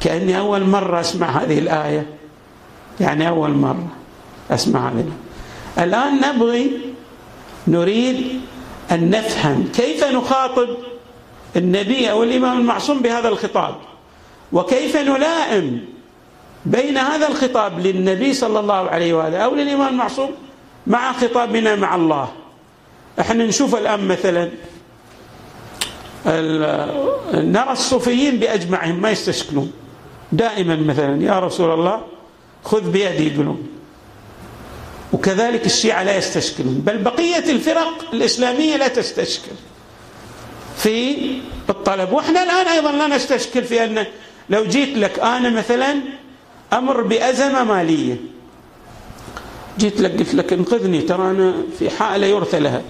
كأني 0.00 0.38
أول 0.38 0.62
مرة 0.64 1.00
أسمع 1.00 1.26
هذه 1.26 1.58
الآية. 1.58 2.06
يعني 3.00 3.28
أول 3.28 3.50
مرة 3.50 3.88
أسمع 4.50 4.88
هذه 4.88 5.12
الآن 5.78 6.20
نبغي 6.20 6.70
نريد 7.68 8.40
أن 8.90 9.10
نفهم 9.10 9.68
كيف 9.74 10.04
نخاطب 10.04 10.68
النبي 11.56 12.10
أو 12.10 12.22
الإمام 12.22 12.58
المعصوم 12.58 12.98
بهذا 12.98 13.28
الخطاب. 13.28 13.89
وكيف 14.52 14.96
نلائم 14.96 15.84
بين 16.66 16.98
هذا 16.98 17.28
الخطاب 17.28 17.86
للنبي 17.86 18.34
صلى 18.34 18.60
الله 18.60 18.90
عليه 18.90 19.14
وآله 19.14 19.38
أو 19.38 19.54
للإمام 19.54 19.88
المعصوم 19.88 20.30
مع 20.86 21.12
خطابنا 21.12 21.76
مع 21.76 21.94
الله؟ 21.94 22.32
إحنا 23.20 23.44
نشوف 23.44 23.74
الآن 23.74 24.08
مثلا 24.08 24.50
نرى 27.34 27.72
الصوفيين 27.72 28.36
بأجمعهم 28.36 29.00
ما 29.02 29.10
يستشكلون. 29.10 29.72
دائما 30.32 30.76
مثلا 30.76 31.22
يا 31.22 31.38
رسول 31.38 31.74
الله 31.74 32.02
خذ 32.64 32.90
بيدي 32.90 33.34
يقولون. 33.34 33.68
وكذلك 35.12 35.66
الشيعة 35.66 36.02
لا 36.02 36.16
يستشكلون. 36.16 36.74
بل 36.86 36.98
بقية 36.98 37.50
الفرق 37.50 38.12
الإسلامية 38.12 38.76
لا 38.76 38.88
تستشكل 38.88 39.52
في 40.76 41.16
الطلب. 41.70 42.12
وإحنا 42.12 42.42
الآن 42.42 42.66
أيضا 42.66 42.92
لا 42.92 43.06
نستشكل 43.06 43.64
في 43.64 43.84
أن 43.84 44.06
لو 44.50 44.64
جيت 44.64 44.98
لك 44.98 45.18
أنا 45.18 45.50
مثلا 45.50 45.96
أمر 46.72 47.02
بأزمة 47.02 47.64
مالية. 47.64 48.16
جيت 49.78 50.00
لك 50.00 50.18
قلت 50.18 50.34
لك 50.34 50.52
انقذني 50.52 51.00
ترى 51.00 51.30
أنا 51.30 51.54
في 51.78 51.90
حالة 51.90 52.26
يرثى 52.26 52.58
لها. 52.58 52.82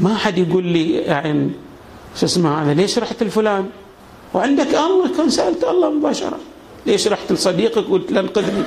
ما 0.00 0.14
حد 0.14 0.38
يقول 0.38 0.64
لي 0.64 0.92
يعني 0.92 1.50
شو 2.16 2.26
اسمه 2.26 2.62
هذا 2.62 2.74
ليش 2.74 2.98
رحت 2.98 3.22
لفلان؟ 3.22 3.70
وعندك 4.34 4.74
الله 4.74 5.16
كان 5.16 5.30
سألت 5.30 5.64
الله 5.64 5.90
مباشرة 5.90 6.38
ليش 6.86 7.08
رحت 7.08 7.32
لصديقك؟ 7.32 7.84
قلت 7.90 8.12
له 8.12 8.20
انقذني. 8.20 8.62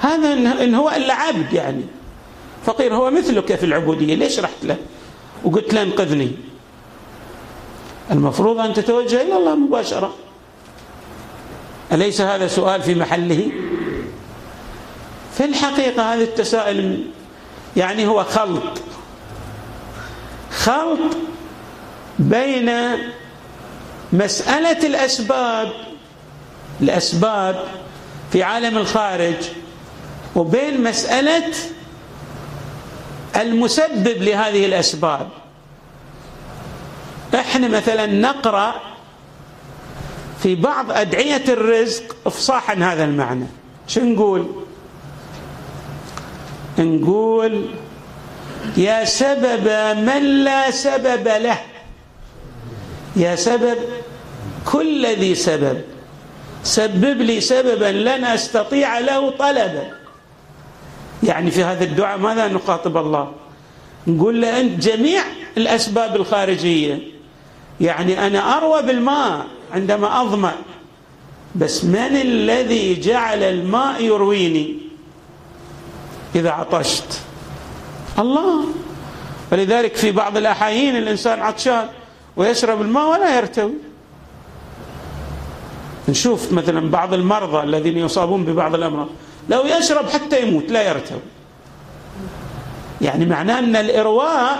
هذا 0.00 0.32
ان 0.64 0.74
هو 0.74 0.88
إلا 0.90 1.14
عبد 1.14 1.52
يعني. 1.52 1.84
فقير 2.64 2.94
هو 2.94 3.10
مثلك 3.10 3.54
في 3.54 3.66
العبودية 3.66 4.14
ليش 4.14 4.40
رحت 4.40 4.64
له؟ 4.64 4.76
وقلت 5.44 5.74
له 5.74 5.82
انقذني. 5.82 6.30
المفروض 8.10 8.58
أن 8.58 8.74
تتوجه 8.74 9.22
إلى 9.22 9.36
الله 9.36 9.54
مباشرة. 9.54 10.14
أليس 11.92 12.20
هذا 12.20 12.46
سؤال 12.46 12.82
في 12.82 12.94
محله؟ 12.94 13.50
في 15.36 15.44
الحقيقة 15.44 16.14
هذا 16.14 16.22
التساؤل 16.22 17.04
يعني 17.76 18.06
هو 18.06 18.24
خلط. 18.24 18.80
خلط 20.52 21.16
بين 22.18 22.72
مسألة 24.12 24.86
الأسباب 24.86 25.72
الأسباب 26.80 27.64
في 28.32 28.42
عالم 28.42 28.78
الخارج 28.78 29.34
وبين 30.36 30.82
مسألة 30.82 31.52
المسبب 33.36 34.22
لهذه 34.22 34.66
الأسباب. 34.66 35.28
إحنا 37.34 37.68
مثلا 37.68 38.06
نقرأ 38.06 38.74
في 40.42 40.54
بعض 40.54 40.92
أدعية 40.92 41.44
الرزق 41.48 42.16
إفصاحا 42.26 42.74
هذا 42.74 43.04
المعنى. 43.04 43.46
شو 43.86 44.00
نقول؟ 44.00 44.46
نقول 46.78 47.66
يا 48.76 49.04
سبب 49.04 49.66
من 49.98 50.44
لا 50.44 50.70
سبب 50.70 51.28
له. 51.28 51.58
يا 53.16 53.36
سبب 53.36 53.76
كل 54.64 55.06
ذي 55.06 55.34
سبب. 55.34 55.80
سبب 56.62 57.22
لي 57.22 57.40
سببا 57.40 57.92
لن 57.92 58.24
أستطيع 58.24 58.98
له 58.98 59.30
طلبا. 59.30 59.90
يعني 61.22 61.50
في 61.50 61.64
هذا 61.64 61.84
الدعاء 61.84 62.18
ماذا 62.18 62.48
نخاطب 62.48 62.96
الله؟ 62.96 63.32
نقول 64.06 64.42
له 64.42 64.60
أنت 64.60 64.82
جميع 64.82 65.22
الأسباب 65.56 66.16
الخارجية. 66.16 66.98
يعني 67.80 68.26
أنا 68.26 68.56
أروى 68.56 68.82
بالماء. 68.82 69.46
عندما 69.72 70.22
أظمأ. 70.22 70.54
بس 71.54 71.84
من 71.84 72.16
الذي 72.16 73.00
جعل 73.00 73.42
الماء 73.42 74.02
يرويني؟ 74.02 74.76
إذا 76.34 76.50
عطشت. 76.50 77.20
الله. 78.18 78.64
ولذلك 79.52 79.96
في 79.96 80.12
بعض 80.12 80.36
الأحايين 80.36 80.96
الإنسان 80.96 81.40
عطشان 81.40 81.88
ويشرب 82.36 82.80
الماء 82.80 83.10
ولا 83.10 83.36
يرتوي. 83.36 83.74
نشوف 86.08 86.52
مثلا 86.52 86.90
بعض 86.90 87.14
المرضى 87.14 87.62
الذين 87.62 87.98
يصابون 87.98 88.44
ببعض 88.44 88.74
الأمراض. 88.74 89.08
لو 89.48 89.64
يشرب 89.66 90.08
حتى 90.08 90.42
يموت 90.42 90.70
لا 90.70 90.88
يرتوي. 90.88 91.20
يعني 93.00 93.26
معناه 93.26 93.58
أن 93.58 93.76
الإرواء 93.76 94.58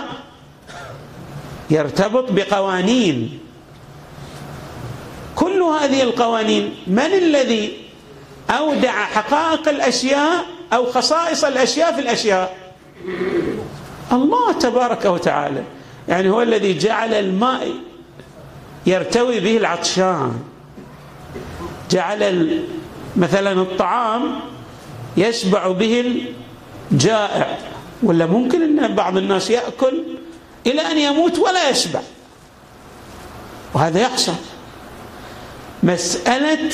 يرتبط 1.69 2.31
بقوانين. 2.31 3.39
كل 5.39 5.61
هذه 5.61 6.03
القوانين 6.03 6.75
من 6.87 6.99
الذي 6.99 7.77
أودع 8.49 8.91
حقائق 8.91 9.69
الأشياء 9.69 10.45
أو 10.73 10.91
خصائص 10.91 11.43
الأشياء 11.43 11.95
في 11.95 12.01
الأشياء؟ 12.01 12.57
الله 14.11 14.51
تبارك 14.51 15.05
وتعالى. 15.05 15.63
يعني 16.07 16.29
هو 16.29 16.41
الذي 16.41 16.77
جعل 16.77 17.13
الماء 17.13 17.71
يرتوي 18.85 19.39
به 19.39 19.57
العطشان. 19.57 20.33
جعل 21.91 22.63
مثلا 23.15 23.51
الطعام 23.51 24.39
يشبع 25.17 25.67
به 25.67 26.23
الجائع. 26.91 27.57
ولا 28.03 28.25
ممكن 28.25 28.61
إن 28.61 28.95
بعض 28.95 29.17
الناس 29.17 29.49
يأكل 29.49 30.03
إلى 30.67 30.81
أن 30.81 30.97
يموت 30.97 31.39
ولا 31.39 31.69
يشبع. 31.69 32.01
وهذا 33.73 33.99
يحصل. 34.01 34.33
مسألة 35.83 36.71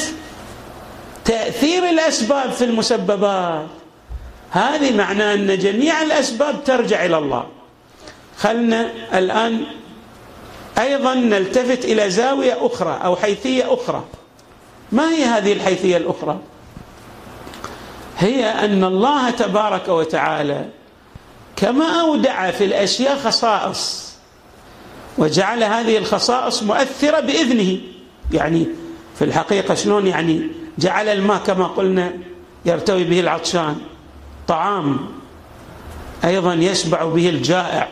تأثير 1.26 1.90
الأسباب 1.90 2.52
في 2.52 2.64
المسببات. 2.64 3.68
هذه 4.52 4.98
معناه 4.98 5.34
أن 5.34 5.58
جميع 5.58 6.02
الأسباب 6.02 6.64
ترجع 6.64 7.06
إلى 7.06 7.18
الله. 7.18 7.46
خلنا 8.38 8.92
الآن 9.14 9.66
أيضا 10.78 11.14
نلتفت 11.14 11.86
إلى 11.86 12.10
زاوية 12.10 12.66
أخرى 12.66 13.00
أو 13.04 13.16
حيثية 13.16 13.74
أخرى. 13.74 14.04
ما 14.92 15.10
هي 15.10 15.24
هذه 15.24 15.54
الحيثية 15.54 15.98
الأخرى؟ 15.98 16.40
هي 18.18 18.46
أن 18.46 18.84
الله 18.84 19.30
تبارك 19.30 19.88
وتعالى 19.88 20.66
كما 21.56 22.02
أودع 22.02 22.52
في 22.52 22.66
الأشياء 22.66 23.18
خصائص 23.18 24.14
وجعل 25.18 25.64
هذه 25.64 25.98
الخصائص 25.98 26.64
مؤثرة 26.64 27.20
بإذنه. 27.20 27.78
يعني 28.32 28.68
في 29.16 29.26
الحقيقة 29.26 29.74
شلون 29.74 30.08
يعني 30.08 30.48
جعل 30.78 31.08
الماء 31.08 31.38
كما 31.38 31.68
قلنا 31.68 32.14
يرتوي 32.66 33.04
به 33.04 33.20
العطشان؟ 33.20 33.76
طعام 34.48 34.98
أيضا 36.26 36.54
يشبع 36.54 37.06
به 37.06 37.30
الجائع. 37.30 37.90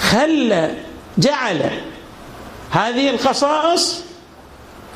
خلى 0.00 0.74
جعل 1.18 1.70
هذه 2.70 3.10
الخصائص 3.10 4.04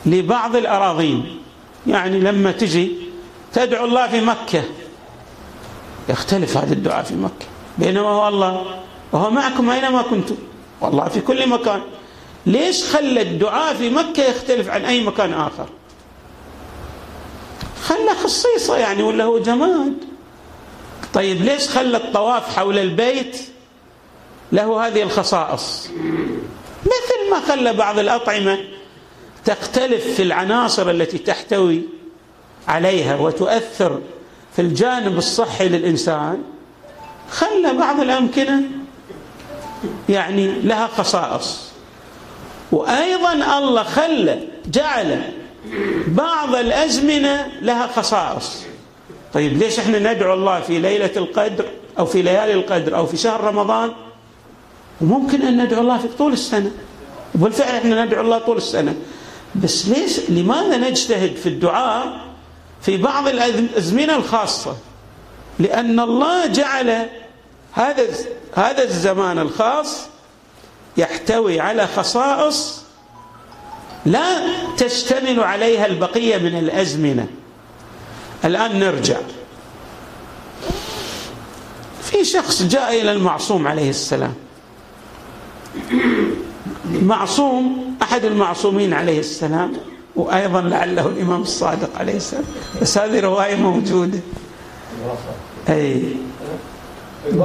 لبعض 0.07 0.57
الأراضين. 0.57 1.41
يعني 1.87 2.21
لما 2.21 2.53
تجي 2.53 2.93
تدعو 3.53 3.85
الله 3.85 4.09
في 4.09 4.21
مكة 4.21 4.63
يختلف 6.09 6.57
هذا 6.57 6.73
الدعاء 6.73 7.05
في 7.05 7.15
مكة. 7.15 7.47
بينما 7.79 8.09
هو 8.09 8.29
الله 8.29 8.81
وهو 9.13 9.31
معكم 9.31 9.71
أينما 9.71 10.03
كنتم؟ 10.03 10.37
والله 10.81 11.09
في 11.09 11.21
كل 11.21 11.49
مكان. 11.49 11.81
ليش 12.47 12.85
خلى 12.85 13.23
الدعاء 13.23 13.75
في 13.75 13.91
مكة 13.91 14.23
يختلف 14.23 14.69
عن 14.69 14.85
أي 14.85 15.05
مكان 15.05 15.33
آخر؟ 15.33 15.69
خلى 17.83 18.15
خصيصة 18.25 18.77
يعني 18.77 19.03
ولا 19.03 19.25
هو 19.25 19.39
جماد؟ 19.39 19.95
طيب 21.15 21.43
ليش 21.43 21.69
خلى 21.69 21.97
الطواف 21.97 22.57
حول 22.57 22.79
البيت 22.79 23.41
له 24.53 24.87
هذه 24.87 25.03
الخصائص؟ 25.03 25.89
مثل 26.83 27.31
ما 27.31 27.41
خلى 27.49 27.73
بعض 27.73 27.99
الأطعمة 27.99 28.59
تختلف 29.45 30.15
في 30.15 30.23
العناصر 30.23 30.91
التي 30.91 31.19
تحتوي 31.19 31.83
عليها 32.69 33.17
وتؤثر 33.17 34.01
في 34.57 34.63
الجانب 34.63 35.19
الصحي 35.19 35.69
للإنسان 35.69 36.43
خلى 37.31 37.73
بعض 37.73 38.01
الأمكنة 38.01 38.63
يعني 40.09 40.49
لها 40.49 40.87
خصائص. 40.87 41.70
وأيضا 42.73 43.33
الله 43.33 43.83
خلى 43.83 44.39
جعل 44.67 45.23
بعض 46.07 46.55
الأزمنة 46.55 47.47
لها 47.63 47.87
خصائص. 47.87 48.63
طيب 49.35 49.59
ليش 49.59 49.79
إحنا 49.79 50.13
ندعو 50.13 50.35
الله 50.35 50.61
في 50.61 50.79
ليلة 50.79 51.11
القدر 51.17 51.65
أو 51.99 52.07
في 52.07 52.23
ليالي 52.23 52.53
القدر 52.53 52.97
أو 52.97 53.07
في 53.07 53.17
شهر 53.17 53.45
رمضان؟ 53.45 53.93
وممكن 55.01 55.43
أن 55.43 55.65
ندعو 55.65 55.81
الله 55.81 55.99
في 55.99 56.09
طول 56.19 56.33
السنة. 56.33 56.71
وبالفعل 57.35 57.75
إحنا 57.75 58.05
ندعو 58.05 58.23
الله 58.23 58.39
طول 58.39 58.57
السنة. 58.57 58.95
بس 59.55 59.89
ليش 59.89 60.31
لماذا 60.31 60.77
نجتهد 60.77 61.37
في 61.37 61.49
الدعاء 61.49 62.21
في 62.83 62.97
بعض 62.97 63.29
الأزمنة 63.29 64.17
الخاصة؟ 64.17 64.77
لأن 65.59 66.01
الله 66.01 66.47
جعل 66.47 67.07
هذا 67.73 68.03
هذا 68.55 68.83
الزمان 68.83 69.39
الخاص 69.39 70.10
يحتوي 70.97 71.61
على 71.61 71.87
خصائص 71.87 72.83
لا 74.07 74.25
تشتمل 74.77 75.41
عليها 75.41 75.87
البقية 75.87 76.37
من 76.39 76.59
الأزمنة. 76.59 77.27
الآن 78.45 78.79
نرجع. 78.81 79.17
في 82.03 82.25
شخص 82.25 82.63
جاء 82.63 83.01
إلى 83.01 83.13
المعصوم 83.13 83.69
عليه 83.69 83.91
السلام. 83.91 84.35
معصوم 87.03 87.95
أحد 88.03 88.25
المعصومين 88.25 88.95
عليه 88.95 89.19
السلام 89.19 89.73
وأيضا 90.17 90.61
لعله 90.61 91.07
الإمام 91.07 91.43
الصادق 91.43 91.99
عليه 91.99 92.17
السلام. 92.17 92.45
بس 92.83 92.99
هذه 92.99 93.21
رواية 93.21 93.57
موجودة. 93.57 94.19
أي. 95.69 96.03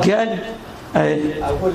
قال 0.04 0.40
أقول 0.96 1.74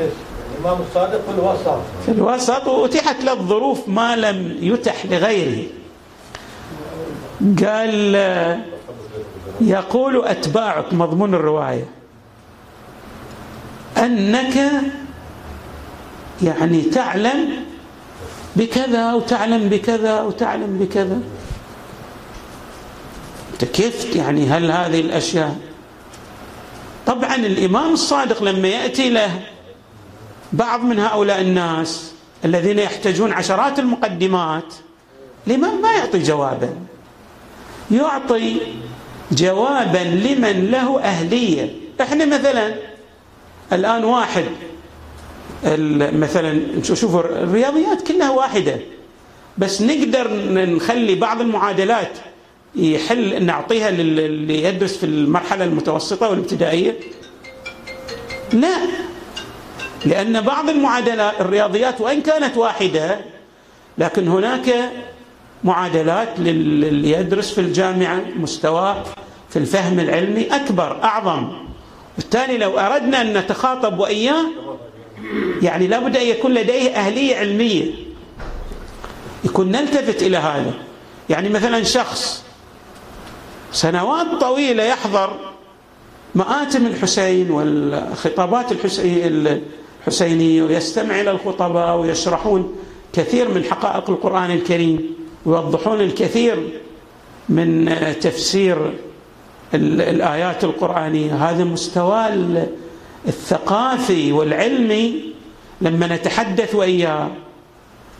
الإمام 0.61 0.81
الصادق 0.91 1.21
في 1.25 1.31
الوسط. 1.31 1.81
في 2.07 2.11
الوسط 2.13 2.67
وأتيحت 2.67 3.25
له 3.25 3.33
الظروف 3.33 3.89
ما 3.89 4.17
لم 4.17 4.57
يتح 4.61 5.07
لغيره. 5.07 5.67
قال 7.41 8.15
يقول 9.61 10.25
أتباعك 10.25 10.95
مضمون 10.95 11.35
الرواية. 11.35 11.85
أنك 13.99 14.71
يعني 16.43 16.83
تعلم 16.83 17.51
بكذا 18.57 19.13
وتعلم 19.13 19.69
بكذا 19.69 20.21
وتعلم 20.21 20.79
بكذا. 20.79 21.21
أنت 23.53 23.65
كيف 23.65 24.17
يعني 24.17 24.47
هل 24.47 24.71
هذه 24.71 25.01
الأشياء؟ 25.01 25.57
طبعا 27.07 27.35
الإمام 27.35 27.93
الصادق 27.93 28.43
لما 28.43 28.69
يأتي 28.69 29.11
له 29.11 29.41
بعض 30.53 30.85
من 30.85 30.99
هؤلاء 30.99 31.41
الناس 31.41 32.13
الذين 32.45 32.79
يحتاجون 32.79 33.33
عشرات 33.33 33.79
المقدمات 33.79 34.75
الامام 35.47 35.83
ما 35.83 35.93
يعطي 35.93 36.19
جوابا. 36.19 36.75
يعطي 37.91 38.57
جوابا 39.33 39.99
لمن 39.99 40.71
له 40.71 41.01
أهلية. 41.01 41.75
إحنا 42.01 42.25
مثلا 42.25 42.75
الآن 43.73 44.05
واحد 44.05 44.45
مثلا 46.13 46.83
شوفوا 46.83 47.21
الرياضيات 47.21 48.09
كلها 48.09 48.31
واحدة 48.31 48.77
بس 49.59 49.83
نقدر 49.83 50.31
نخلي 50.53 51.15
بعض 51.15 51.41
المعادلات 51.41 52.19
يحل 52.77 53.45
نعطيها 53.45 53.91
للي 53.91 54.63
يدرس 54.63 54.97
في 54.97 55.07
المرحلة 55.07 55.65
المتوسطة 55.65 56.31
والابتدائية؟ 56.31 56.97
لا. 58.53 58.77
لأن 60.05 60.41
بعض 60.41 60.69
المعادلات 60.69 61.41
الرياضيات 61.41 62.01
وإن 62.01 62.21
كانت 62.21 62.57
واحدة 62.57 63.21
لكن 63.99 64.29
هناك 64.29 64.91
معادلات 65.65 66.29
للي 66.39 67.11
يدرس 67.13 67.53
في 67.53 67.61
الجامعة 67.61 68.21
مستواه 68.37 69.05
في 69.51 69.59
الفهم 69.59 70.01
العلمي 70.01 70.47
أكبر 70.47 71.03
أعظم. 71.05 71.53
بالتالي 72.17 72.59
لو 72.59 72.79
أردنا 72.79 73.21
أن 73.21 73.37
نتخاطب 73.37 73.99
وإياه 73.99 74.45
يعني 75.63 75.87
لابد 75.87 76.17
أن 76.17 76.27
يكون 76.27 76.55
لديه 76.55 76.91
أهلية 76.91 77.37
علمية. 77.37 77.93
يكون 79.45 79.71
نلتفت 79.71 80.23
إلى 80.23 80.37
هذا. 80.37 80.75
يعني 81.29 81.49
مثلا 81.49 81.83
شخص 81.83 82.45
سنوات 83.73 84.27
طويلة 84.41 84.83
يحضر 84.83 85.53
مآتم 86.35 86.87
الحسين 86.87 87.51
والخطابات 87.51 88.73
الحسين 88.73 89.63
حسيني 90.07 90.63
ويستمع 90.63 91.21
إلى 91.21 91.31
الخطباء 91.31 91.97
ويشرحون 91.97 92.75
كثير 93.13 93.49
من 93.49 93.65
حقائق 93.65 94.11
القرآن 94.11 94.51
الكريم 94.51 95.15
ويوضحون 95.47 96.01
الكثير 96.01 96.81
من 97.49 97.97
تفسير 98.21 98.93
الآيات 99.75 100.65
القرآنية. 100.65 101.51
هذا 101.51 101.65
مستوى 101.65 102.27
الثقافي 103.29 104.33
والعلمي 104.33 105.33
لما 105.81 106.07
نتحدث 106.07 106.75
وإياه 106.75 107.31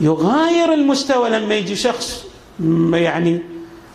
يغاير 0.01 0.73
المستوى 0.73 1.31
لما 1.31 1.55
يجي 1.55 1.77
شخص 1.77 2.25
يعني 2.93 3.41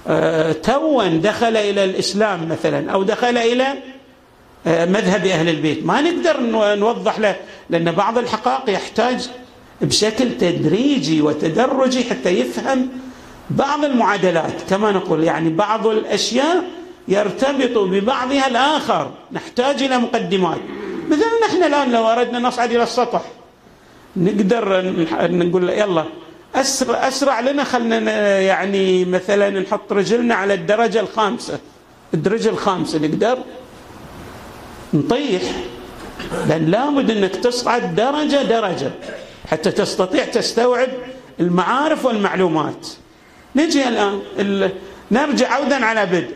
آه، 0.08 0.52
توا 0.52 1.08
دخل 1.08 1.58
إلى 1.58 1.84
الإسلام 1.84 2.50
مثلا 2.50 2.92
أو 2.92 3.04
دخل 3.04 3.38
إلى 3.38 3.68
مذهب 4.66 5.26
أهل 5.26 5.50
البيت. 5.50 5.86
ما 5.86 6.02
نقدر 6.02 6.40
نوضح 6.76 7.20
له 7.20 7.36
لأن 7.70 7.92
بعض 7.92 8.18
الحقائق 8.18 8.70
يحتاج 8.70 9.30
بشكل 9.82 10.38
تدريجي 10.38 11.22
وتدرجي 11.22 12.04
حتى 12.04 12.30
يفهم 12.30 12.90
بعض 13.50 13.86
المعادلات. 13.86 14.62
كما 14.70 14.92
نقول 14.92 15.24
يعني 15.24 15.50
بعض 15.50 15.88
الأشياء 15.88 16.64
يرتبط 17.08 17.78
ببعضها 17.78 18.48
الآخر. 18.48 19.12
نحتاج 19.32 19.84
إلى 19.84 19.98
مقدمات. 19.98 20.60
مثلا 21.10 21.48
نحن 21.48 21.64
الآن 21.64 21.92
لو 21.92 22.08
أردنا 22.08 22.40
نصعد 22.40 22.72
إلى 22.72 22.84
السطح 22.84 23.22
نقدر 24.18 24.94
نقول 25.32 25.70
يلا 25.70 26.06
أسرع, 26.56 27.08
أسرع 27.08 27.40
لنا 27.40 27.64
خلنا 27.64 28.40
يعني 28.40 29.06
مثلا 29.06 29.50
نحط 29.60 29.94
رجلنا 29.94 30.36
على 30.36 30.54
الدرجة 30.54 31.00
الخامسة. 31.00 31.60
الدرجة 32.14 32.50
الخامسة 32.50 33.00
نقدر؟ 33.00 33.38
نطيح. 34.96 35.42
لأن 36.48 36.66
لابد 36.66 37.12
أنك 37.12 37.36
تصعد 37.36 37.96
درجة 37.96 38.44
درجة 38.44 38.92
حتى 39.48 39.72
تستطيع 39.72 40.26
تستوعب 40.26 40.90
المعارف 41.40 42.06
والمعلومات. 42.06 42.88
نجي 43.56 43.88
الآن 43.88 44.22
نرجع 45.12 45.54
عودا 45.54 45.86
على 45.86 46.06
بدء. 46.06 46.36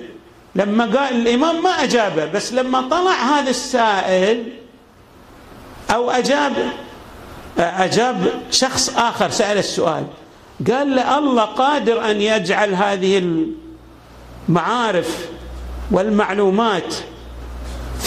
لما 0.55 0.85
قال 0.85 1.27
الإمام 1.27 1.63
ما 1.63 1.69
أجابه 1.69 2.25
بس 2.25 2.53
لما 2.53 2.81
طلع 2.81 3.11
هذا 3.11 3.49
السائل 3.49 4.43
أو 5.89 6.11
أجاب 6.11 6.53
أجاب 7.57 8.31
شخص 8.51 8.89
آخر 8.97 9.29
سأل 9.29 9.57
السؤال. 9.57 10.03
قال 10.71 10.95
له 10.95 11.17
الله 11.17 11.45
قادر 11.45 12.11
أن 12.11 12.21
يجعل 12.21 12.73
هذه 12.73 13.43
المعارف 14.49 15.27
والمعلومات 15.91 16.95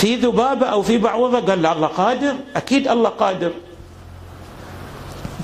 في 0.02 0.16
ذبابة 0.16 0.66
أو 0.66 0.82
في 0.82 0.98
بعوضة؟ 0.98 1.40
قال 1.40 1.62
له 1.62 1.72
الله 1.72 1.86
قادر. 1.86 2.34
أكيد 2.56 2.88
الله 2.88 3.08
قادر. 3.08 3.52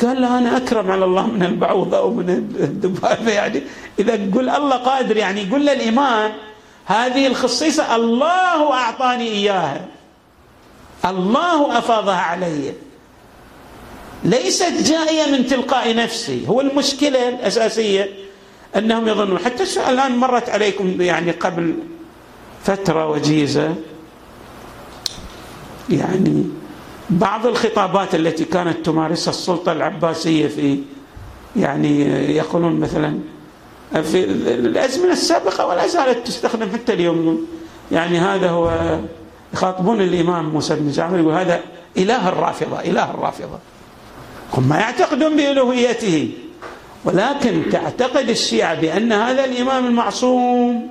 قال 0.01 0.21
له 0.23 0.39
أنا 0.39 0.57
أكرم 0.57 0.91
على 0.91 1.05
الله 1.05 1.27
من 1.27 1.43
البعوضة 1.43 1.99
أو 1.99 2.11
من 2.11 2.31
الذبابة 2.61 3.31
يعني. 3.31 3.63
إذا 3.99 4.13
قل 4.13 4.49
الله 4.49 4.77
قادر 4.77 5.17
يعني 5.17 5.43
يقول 5.43 5.67
للإمام 5.67 6.33
هذه 6.85 7.27
الخصيصة 7.27 7.97
الله 7.97 8.73
أعطاني 8.73 9.29
إياها. 9.29 9.87
الله 11.05 11.79
أفاضها 11.79 12.21
علي. 12.21 12.73
ليست 14.25 14.73
جاية 14.91 15.33
من 15.33 15.47
تلقاء 15.47 15.97
نفسي. 15.97 16.49
هو 16.49 16.61
المشكلة 16.61 17.29
الأساسية 17.29 18.11
أنهم 18.77 19.09
يظنون. 19.09 19.39
حتى 19.39 19.91
الآن 19.91 20.17
مرت 20.17 20.49
عليكم 20.49 21.03
يعني 21.03 21.31
قبل 21.31 21.75
فترة 22.65 23.09
وجيزة. 23.09 23.75
يعني 25.91 26.45
بعض 27.11 27.47
الخطابات 27.47 28.15
التي 28.15 28.45
كانت 28.45 28.87
تمارسها 28.87 29.31
السلطة 29.31 29.73
العباسية 29.73 30.49
في 30.49 30.79
يعني 31.57 32.03
يقولون 32.37 32.81
مثلا 32.81 33.19
في 33.93 34.25
الأزمنة 34.55 35.13
السابقة 35.13 35.67
ولا 35.67 35.87
زالت 35.87 36.27
تستخدم 36.27 36.69
حتى 36.73 36.93
اليوم. 36.93 37.47
يعني 37.93 38.19
هذا 38.19 38.51
هو 38.51 38.99
يخاطبون 39.55 40.01
الإمام 40.01 40.49
موسى 40.49 40.75
بن 40.75 40.91
جعفر 40.91 41.19
يقول 41.19 41.33
هذا 41.33 41.61
إله 41.97 42.29
الرافضة 42.29 42.81
إله 42.81 43.11
الرافضة. 43.11 43.59
هم 44.55 44.73
يعتقدون 44.73 45.37
بألوهيته 45.37 46.31
ولكن 47.05 47.63
تعتقد 47.73 48.29
الشيعة 48.29 48.81
بأن 48.81 49.13
هذا 49.13 49.45
الإمام 49.45 49.87
المعصوم 49.87 50.89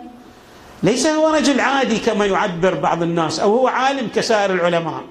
ليس 0.88 1.08
هو 1.08 1.28
رجل 1.28 1.60
عادي 1.60 2.00
كما 2.00 2.26
يعبر 2.26 2.73
بعض 2.73 3.04
الناس 3.04 3.39
أو 3.39 3.56
هو 3.56 3.67
عالم 3.67 4.08
كسائر 4.15 4.54
العلماء. 4.54 5.04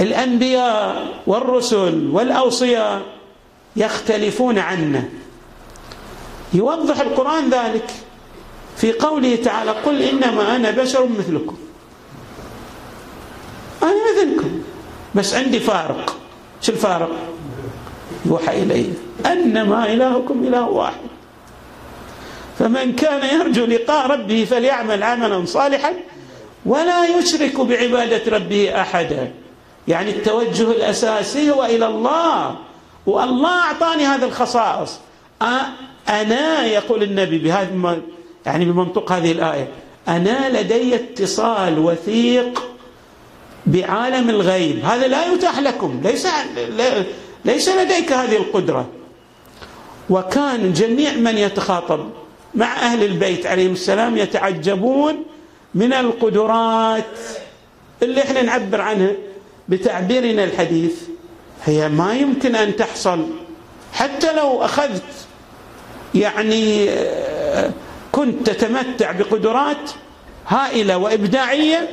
الأنبياء 0.00 1.06
والرسل 1.26 2.10
والأوصياء 2.12 3.02
يختلفون 3.76 4.58
عنه. 4.58 5.08
يوضح 6.52 7.00
القرآن 7.00 7.50
ذلك 7.50 7.90
في 8.76 8.92
قوله 8.92 9.36
تعالى 9.36 9.70
قل 9.70 10.02
إنما 10.02 10.56
أنا 10.56 10.70
بشر 10.70 11.08
مثلكم. 11.18 11.56
أنا 13.82 13.94
مثلكم 14.12 14.50
بس 15.14 15.34
عندي 15.34 15.60
فارق. 15.60 16.16
شو 16.60 16.72
الفارق؟ 16.72 17.10
يوحى 18.26 18.62
إلي 18.62 18.92
أنما 19.26 19.92
إلهكم 19.92 20.44
إله 20.44 20.68
واحد. 20.68 21.13
فمن 22.58 22.92
كان 22.92 23.40
يرجو 23.40 23.64
لقاء 23.64 24.06
ربه 24.06 24.46
فليعمل 24.50 25.02
عملا 25.02 25.46
صالحا 25.46 25.94
ولا 26.66 27.18
يشرك 27.18 27.60
بعبادة 27.60 28.36
ربه 28.36 28.80
أحدا. 28.80 29.32
يعني 29.88 30.10
التوجه 30.10 30.70
الأساسي 30.70 31.50
هو 31.50 31.64
إلى 31.64 31.86
الله 31.86 32.56
والله 33.06 33.60
أعطاني 33.60 34.06
هذه 34.06 34.24
الخصائص. 34.24 34.98
أنا 36.08 36.66
يقول 36.66 37.02
النبي 37.02 37.38
بهذا 37.38 38.00
يعني 38.46 38.64
بمنطق 38.64 39.12
هذه 39.12 39.32
الآية 39.32 39.68
أنا 40.08 40.60
لدي 40.60 40.94
اتصال 40.94 41.78
وثيق 41.78 42.62
بعالم 43.66 44.30
الغيب. 44.30 44.84
هذا 44.84 45.06
لا 45.06 45.32
يتاح 45.32 45.58
لكم 45.58 46.00
ليس 46.04 46.26
ليس 47.44 47.68
لديك 47.68 48.12
هذه 48.12 48.36
القدرة. 48.36 48.86
وكان 50.10 50.72
جميع 50.72 51.12
من 51.12 51.38
يتخاطب 51.38 52.10
مع 52.54 52.76
أهل 52.76 53.02
البيت 53.04 53.46
عليهم 53.46 53.72
السلام 53.72 54.16
يتعجبون 54.16 55.24
من 55.74 55.92
القدرات 55.92 57.18
اللي 58.02 58.22
إحنا 58.22 58.42
نعبر 58.42 58.80
عنها 58.80 59.12
بتعبيرنا 59.68 60.44
الحديث. 60.44 60.94
هي 61.64 61.88
ما 61.88 62.14
يمكن 62.14 62.54
أن 62.56 62.76
تحصل. 62.76 63.26
حتى 63.92 64.32
لو 64.32 64.62
أخذت 64.64 65.02
يعني 66.14 66.90
آه، 66.90 67.70
كنت 68.12 68.50
تتمتع 68.50 69.12
بقدرات 69.12 69.90
هائلة 70.48 70.96
وإبداعية 70.98 71.88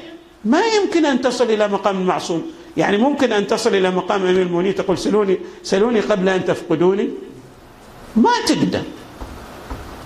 ما 0.45 0.61
يمكن 0.65 1.05
أن 1.05 1.21
تصل 1.21 1.43
إلى 1.43 1.67
مقام 1.67 2.01
المعصوم 2.01 2.51
يعني 2.77 2.97
ممكن 2.97 3.31
أن 3.33 3.47
تصل 3.47 3.75
إلى 3.75 3.91
مقام 3.91 4.21
أمير 4.25 4.41
المؤمنين 4.41 4.75
تقول 4.75 4.97
سلوني 4.97 5.37
سلوني 5.63 5.99
قبل 5.99 6.29
أن 6.29 6.45
تفقدوني. 6.45 7.09
ما 8.15 8.31
تقدر. 8.47 8.81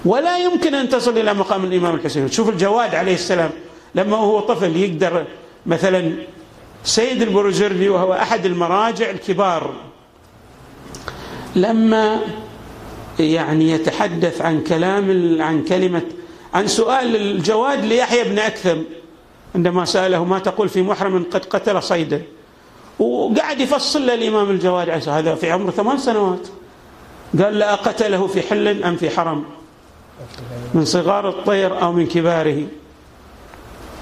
ولا 0.06 0.38
يمكن 0.38 0.76
أن 0.76 0.90
تصل 0.90 1.18
إلى 1.18 1.34
مقام 1.34 1.64
الإمام 1.64 1.96
الحسين. 1.96 2.32
شوف 2.32 2.50
الجواد 2.50 2.96
عليه 2.96 3.14
السلام 3.14 3.52
لما 3.96 4.18
هو 4.18 4.40
طفل 4.40 4.76
يقدر 4.76 5.26
مثلا 5.66 6.14
سيد 6.84 7.22
البروجردي 7.22 7.90
وهو 7.90 8.14
أحد 8.14 8.46
المراجع 8.46 9.10
الكبار 9.10 9.74
لما 11.56 12.20
يعني 13.20 13.72
يتحدث 13.72 14.42
عن 14.42 14.62
كلام 14.62 15.38
عن 15.42 15.64
كلمة 15.64 16.02
عن 16.54 16.68
سؤال 16.68 17.16
الجواد 17.16 17.86
ليحيى 17.86 18.24
بن 18.24 18.40
أكثم 18.40 18.78
عندما 19.56 19.86
سأله 19.86 20.24
ما 20.24 20.40
تقول 20.40 20.70
في 20.70 20.82
محرم 20.82 21.26
قد 21.32 21.46
قتل 21.46 21.84
صيدا. 21.84 22.22
وقعد 23.00 23.60
يفصل 23.60 24.08
له 24.08 24.14
الإمام 24.14 24.50
الجواد 24.50 25.10
هذا 25.10 25.36
في 25.36 25.52
عمر 25.52 25.72
ثمان 25.72 25.98
سنوات. 25.98 26.48
قال 27.44 27.60
لا 27.60 27.76
قتله 27.76 28.28
في 28.28 28.42
حل 28.42 28.84
أم 28.84 28.96
في 28.96 29.10
حرم. 29.10 29.44
من 30.74 30.86
صغار 30.86 31.30
الطير 31.30 31.82
أو 31.82 31.92
من 31.92 32.08
كباره 32.08 32.68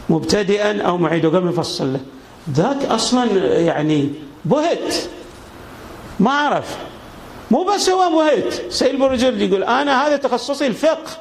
مبتدئا 0.10 0.82
أو 0.82 0.97
معيد 0.97 1.26
وقام 1.26 1.49
يفصل 1.49 1.93
له. 1.93 1.99
ذاك 2.52 2.86
أصلا 2.86 3.26
يعني 3.60 4.10
بهت. 4.45 4.95
ما 6.19 6.32
عرف 6.32 6.78
مو 7.52 7.63
بس 7.63 7.89
هو 7.89 8.10
بهت. 8.17 8.71
سيد 8.71 8.99
برجل 8.99 9.41
يقول 9.41 9.63
أنا 9.63 10.08
هذا 10.08 10.17
تخصصي 10.17 10.67
الفقه. 10.67 11.12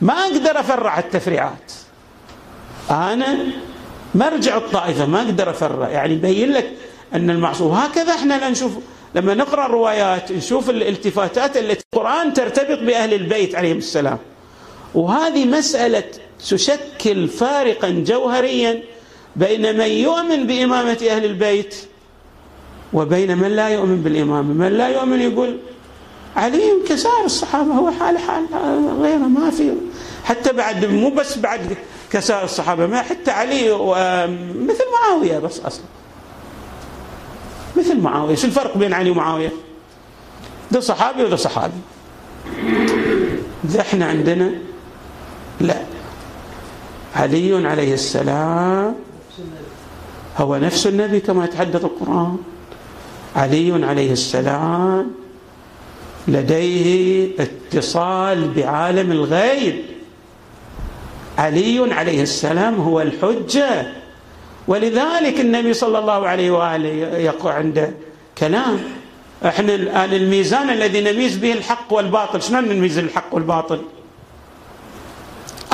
ما 0.00 0.14
أقدر 0.14 0.60
أفرع 0.60 0.98
التفريعات. 0.98 1.72
أنا 2.90 3.38
مرجع 4.14 4.56
الطائفة 4.56 5.06
ما 5.06 5.22
أقدر 5.22 5.50
أفرع. 5.50 5.88
يعني 5.88 6.14
يبين 6.14 6.52
لك 6.52 6.72
أن 7.14 7.30
المعصوم. 7.30 7.72
هكذا 7.72 8.14
إحنا 8.14 8.48
نشوف 8.50 8.72
لما 9.14 9.34
نقرأ 9.34 9.66
الروايات 9.66 10.32
نشوف 10.32 10.70
الالتفاتات 10.70 11.56
التي 11.56 11.84
القرآن 11.94 12.34
ترتبط 12.34 12.78
بأهل 12.78 13.14
البيت 13.14 13.54
عليهم 13.54 13.78
السلام. 13.78 14.18
وهذه 14.94 15.44
مسألة 15.44 16.04
تشكل 16.48 17.28
فارقا 17.28 17.90
جوهريا 17.90 18.82
بين 19.36 19.78
من 19.78 19.86
يؤمن 19.86 20.46
بإمامة 20.46 20.98
أهل 21.10 21.24
البيت 21.24 21.74
وبين 22.92 23.38
من 23.38 23.48
لا 23.48 23.68
يؤمن 23.68 24.02
بالإمامة. 24.02 24.54
من 24.54 24.78
لا 24.78 24.88
يؤمن 24.88 25.20
يقول 25.20 25.56
علي 26.36 26.62
كسائر 26.88 27.24
الصحابة 27.24 27.72
هو 27.72 27.90
حال 27.90 28.18
حال 28.18 28.46
غيره 29.02 29.16
ما 29.16 29.50
في. 29.50 29.72
حتى 30.24 30.52
بعد 30.52 30.84
مو 30.84 31.10
بس 31.10 31.38
بعد 31.38 31.76
كسائر 32.10 32.44
الصحابة 32.44 32.86
ما 32.86 33.02
حتى 33.02 33.30
علي 33.30 33.72
مثل 34.56 34.84
معاوية 34.92 35.38
بس 35.38 35.60
أصلا. 35.60 35.84
مثل 37.76 38.00
معاوية 38.00 38.34
شو 38.34 38.46
الفرق 38.46 38.78
بين 38.78 38.92
علي 38.92 39.10
ومعاوية؟ 39.10 39.52
ده 40.70 40.80
صحابي 40.80 41.24
وده 41.24 41.36
صحابي. 41.36 41.72
ده 43.64 43.80
إحنا 43.80 44.06
عندنا 44.06 44.50
لا. 45.60 45.76
علي 47.16 47.68
عليه 47.68 47.94
السلام 47.94 48.94
هو 50.38 50.56
نفس 50.56 50.86
النبي 50.86 51.20
كما 51.20 51.44
يتحدث 51.44 51.84
القرآن. 51.84 52.36
علي 53.36 53.86
عليه 53.86 54.12
السلام 54.12 55.10
لديه 56.28 57.30
اتصال 57.38 58.48
بعالم 58.54 59.12
الغيب. 59.12 59.82
علي 61.38 61.94
عليه 61.94 62.22
السلام 62.22 62.74
هو 62.74 63.00
الحجة. 63.00 64.01
ولذلك 64.68 65.40
النبي 65.40 65.74
صلى 65.74 65.98
الله 65.98 66.28
عليه 66.28 66.50
وآله 66.50 67.18
يقول 67.18 67.52
عنده 67.52 67.92
كلام. 68.38 68.82
إحنا 69.46 69.74
الآن 69.74 70.12
الميزان 70.14 70.70
الذي 70.70 71.00
نميز 71.00 71.36
به 71.36 71.52
الحق 71.52 71.92
والباطل. 71.92 72.42
شلون 72.42 72.64
نميز 72.64 72.98
الحق 72.98 73.34
والباطل؟ 73.34 73.82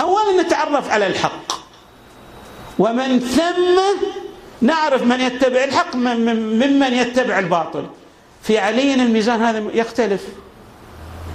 أولا 0.01 0.42
نتعرف 0.42 0.90
على 0.90 1.07
الحق. 1.07 1.53
ومن 2.79 3.20
ثم 3.20 3.81
نعرف 4.61 5.03
من 5.03 5.20
يتبع 5.20 5.64
الحق 5.64 5.96
ممن 5.96 6.94
يتبع 6.94 7.38
الباطل. 7.38 7.87
في 8.42 8.59
علي 8.59 8.94
الميزان 8.94 9.42
هذا 9.42 9.64
يختلف. 9.74 10.22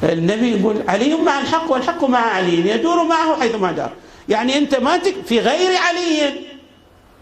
النبي 0.03 0.59
يقول 0.59 0.83
علي 0.87 1.13
مع 1.15 1.39
الحق 1.39 1.71
والحق 1.71 2.03
مع 2.03 2.19
علي 2.19 2.69
يدور 2.69 3.03
معه 3.03 3.39
حيثما 3.39 3.71
دار. 3.71 3.91
يعني 4.29 4.57
أنت 4.57 4.75
ما 4.75 4.99
في 5.25 5.39
غير 5.39 5.77
علي 5.77 6.33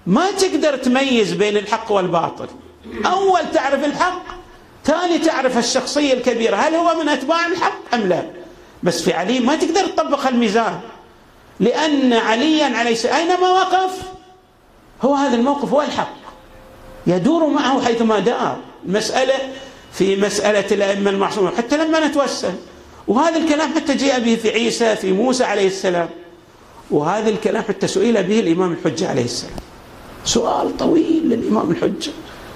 ما 0.08 0.32
تقدر 0.32 0.78
تميز 0.78 1.34
بين 1.34 1.58
الحق 1.58 1.92
والباطل. 1.92 2.48
أول 3.06 3.42
تعرف 3.54 3.86
الحق 3.86 4.24
ثاني 4.86 5.18
تعرف 5.18 5.58
الشخصية 5.58 6.14
الكبيرة 6.14 6.56
هل 6.56 6.76
هو 6.76 7.02
من 7.02 7.10
أتباع 7.10 7.46
الحق 7.46 7.96
أم 7.96 8.02
لا؟ 8.02 8.26
بس 8.84 9.02
في 9.02 9.14
علي 9.14 9.40
ما 9.40 9.56
تقدر 9.56 9.88
تطبق 9.88 10.28
الميزان. 10.28 10.80
لأن 11.60 12.14
عليا 12.14 12.78
عليه 12.78 13.18
أينما 13.18 13.50
وقف 13.50 13.92
هو 15.02 15.14
هذا 15.14 15.36
الموقف 15.36 15.70
هو 15.70 15.82
الحق. 15.82 16.16
يدور 17.08 17.48
معه 17.48 17.86
حيثما 17.86 18.20
دار 18.20 18.58
المسألة 18.86 19.34
في 19.94 20.16
مسألة 20.16 20.66
الأئمة 20.72 21.10
المعصومه 21.10 21.52
حتى 21.58 21.78
لما 21.78 22.08
نتوسل. 22.08 22.54
وهذا 23.08 23.38
الكلام 23.38 23.74
حتى 23.76 23.94
جاء 23.94 24.20
به 24.20 24.36
في 24.36 24.50
عيسى 24.50 24.96
في 24.96 25.12
موسى 25.12 25.44
عليه 25.44 25.68
السلام. 25.68 26.10
وهذا 26.92 27.30
الكلام 27.30 27.64
حتى 27.64 27.88
سئل 27.88 28.24
به 28.24 28.40
الإمام 28.40 28.72
الحجة 28.72 29.10
عليه 29.10 29.24
السلام. 29.24 29.61
سؤال 30.26 30.78
طويل 30.78 31.22
للإمام 31.26 31.72
الحجة. 31.72 32.12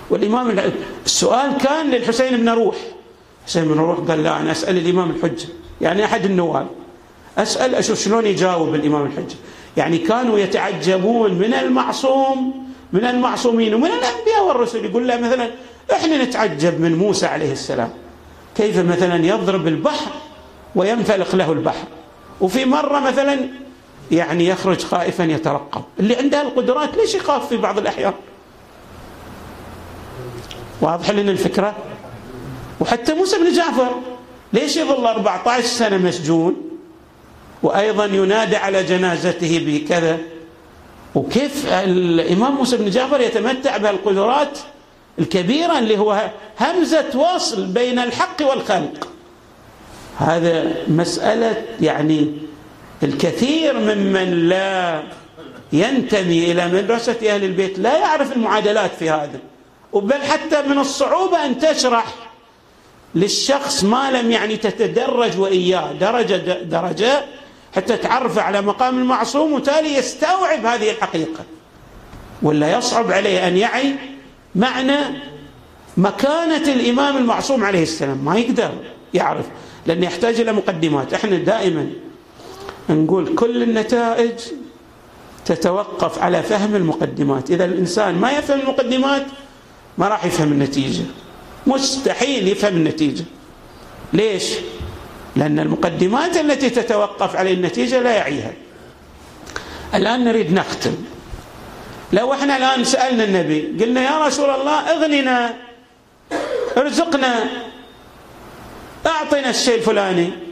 والإمام 0.09 0.59
السؤال 1.05 1.57
كان 1.57 1.89
للحسين 1.89 2.37
بن 2.37 2.49
روح. 2.49 2.75
حسين 3.47 3.65
بن 3.65 3.79
روح 3.79 3.99
قال 3.99 4.23
لا 4.23 4.41
أنا 4.41 4.51
أسأل 4.51 4.77
الإمام 4.77 5.11
الحجة. 5.11 5.47
يعني 5.81 6.05
أحد 6.05 6.25
النواب. 6.25 6.67
أسأل 7.37 7.75
أشوف 7.75 7.99
شلون 7.99 8.25
يجاوب 8.25 8.75
الإمام 8.75 9.05
الحجة. 9.05 9.35
يعني 9.77 9.97
كانوا 9.97 10.39
يتعجبون 10.39 11.33
من 11.33 11.53
المعصوم 11.53 12.67
من 12.93 13.05
المعصومين 13.05 13.73
ومن 13.73 13.85
الأنبياء 13.85 14.47
والرسل. 14.47 14.85
يقول 14.85 15.07
له 15.07 15.17
مثلا 15.17 15.49
إحنا 15.91 16.23
نتعجب 16.23 16.81
من 16.81 16.95
موسى 16.95 17.25
عليه 17.25 17.51
السلام. 17.51 17.89
كيف 18.55 18.77
مثلا 18.77 19.25
يضرب 19.25 19.67
البحر 19.67 20.11
وينفلق 20.75 21.35
له 21.35 21.51
البحر. 21.51 21.87
وفي 22.41 22.65
مرة 22.65 22.99
مثلا 22.99 23.39
يعني 24.11 24.47
يخرج 24.47 24.83
خائفا 24.83 25.23
يترقب. 25.23 25.81
اللي 25.99 26.15
عنده 26.15 26.41
القدرات 26.41 26.97
ليش 26.97 27.15
يخاف 27.15 27.49
في 27.49 27.57
بعض 27.57 27.77
الأحيان؟ 27.77 28.13
واضح 30.81 31.09
لنا 31.09 31.31
الفكرة؟ 31.31 31.75
وحتى 32.79 33.13
موسى 33.13 33.37
بن 33.37 33.53
جعفر 33.53 33.95
ليش 34.53 34.77
يظل 34.77 35.05
14 35.07 35.65
سنة 35.67 35.97
مسجون؟ 35.97 36.55
وأيضا 37.63 38.05
ينادى 38.05 38.55
على 38.55 38.83
جنازته 38.83 39.63
بكذا. 39.65 40.17
وكيف 41.15 41.65
الإمام 41.73 42.55
موسى 42.55 42.77
بن 42.77 42.89
جعفر 42.89 43.21
يتمتع 43.21 43.77
بهالقدرات 43.77 44.59
الكبيرة 45.19 45.79
اللي 45.79 45.97
هو 45.97 46.29
همزة 46.61 47.05
وصل 47.35 47.65
بين 47.65 47.99
الحق 47.99 48.41
والخلق؟ 48.41 49.07
هذا 50.17 50.73
مسألة 50.87 51.63
يعني 51.81 52.31
الكثير 53.03 53.79
ممن 53.79 54.49
لا 54.49 55.03
ينتمي 55.73 56.51
إلى 56.51 56.67
مدرسة 56.67 57.17
أهل 57.35 57.43
البيت 57.43 57.79
لا 57.79 57.97
يعرف 57.97 58.31
المعادلات 58.31 58.91
في 58.99 59.09
هذا. 59.09 59.39
بل 59.93 60.21
حتى 60.21 60.61
من 60.61 60.77
الصعوبة 60.77 61.45
أن 61.45 61.59
تشرح 61.59 62.05
للشخص 63.15 63.83
ما 63.83 64.11
لم 64.11 64.31
يعني 64.31 64.57
تتدرج 64.57 65.39
وإياه 65.39 65.91
درجة 65.91 66.63
درجة 66.63 67.25
حتى 67.75 67.97
تعرف 67.97 68.39
على 68.39 68.61
مقام 68.61 68.97
المعصوم 68.97 69.53
وتالي 69.53 69.95
يستوعب 69.95 70.65
هذه 70.65 70.91
الحقيقة. 70.91 71.43
ولا 72.41 72.77
يصعب 72.77 73.11
عليه 73.11 73.47
أن 73.47 73.57
يعي 73.57 73.95
معنى 74.55 74.97
مكانة 75.97 76.73
الإمام 76.73 77.17
المعصوم 77.17 77.63
عليه 77.63 77.83
السلام. 77.83 78.17
ما 78.17 78.37
يقدر 78.37 78.71
يعرف 79.13 79.45
لأنه 79.85 80.05
يحتاج 80.05 80.39
إلى 80.39 80.53
مقدمات. 80.53 81.13
إحنا 81.13 81.37
دائما 81.37 81.89
نقول 82.89 83.35
كل 83.35 83.63
النتائج 83.63 84.39
تتوقف 85.45 86.19
على 86.19 86.43
فهم 86.43 86.75
المقدمات. 86.75 87.51
إذا 87.51 87.65
الإنسان 87.65 88.15
ما 88.15 88.31
يفهم 88.31 88.59
المقدمات 88.59 89.25
ما 89.97 90.07
راح 90.07 90.25
يفهم 90.25 90.51
النتيجة. 90.51 91.03
مستحيل 91.67 92.47
يفهم 92.47 92.73
النتيجة. 92.73 93.23
ليش؟ 94.13 94.53
لأن 95.35 95.59
المقدمات 95.59 96.37
التي 96.37 96.69
تتوقف 96.69 97.35
على 97.35 97.53
النتيجة 97.53 97.99
لا 97.99 98.11
يعيها. 98.11 98.53
الآن 99.93 100.23
نريد 100.25 100.53
نختم. 100.53 100.95
لو 102.13 102.33
إحنا 102.33 102.57
الآن 102.57 102.83
سألنا 102.83 103.23
النبي 103.23 103.83
قلنا 103.83 104.01
يا 104.01 104.25
رسول 104.27 104.49
الله 104.49 104.79
اغننا 104.91 105.53
ارزقنا 106.77 107.49
أعطنا 109.05 109.49
الشيء 109.49 109.75
الفلاني. 109.75 110.44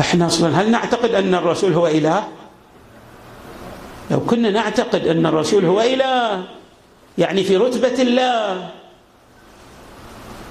إحنا 0.00 0.26
أصلا 0.26 0.60
هل 0.62 0.70
نعتقد 0.70 1.14
أن 1.14 1.34
الرسول 1.34 1.72
هو 1.72 1.86
إله؟ 1.86 2.28
لو 4.10 4.20
كنا 4.20 4.50
نعتقد 4.50 5.06
أن 5.06 5.26
الرسول 5.26 5.64
هو 5.64 5.80
إله 5.80 6.44
يعني 7.18 7.44
في 7.44 7.56
رتبة 7.56 8.02
الله 8.02 8.70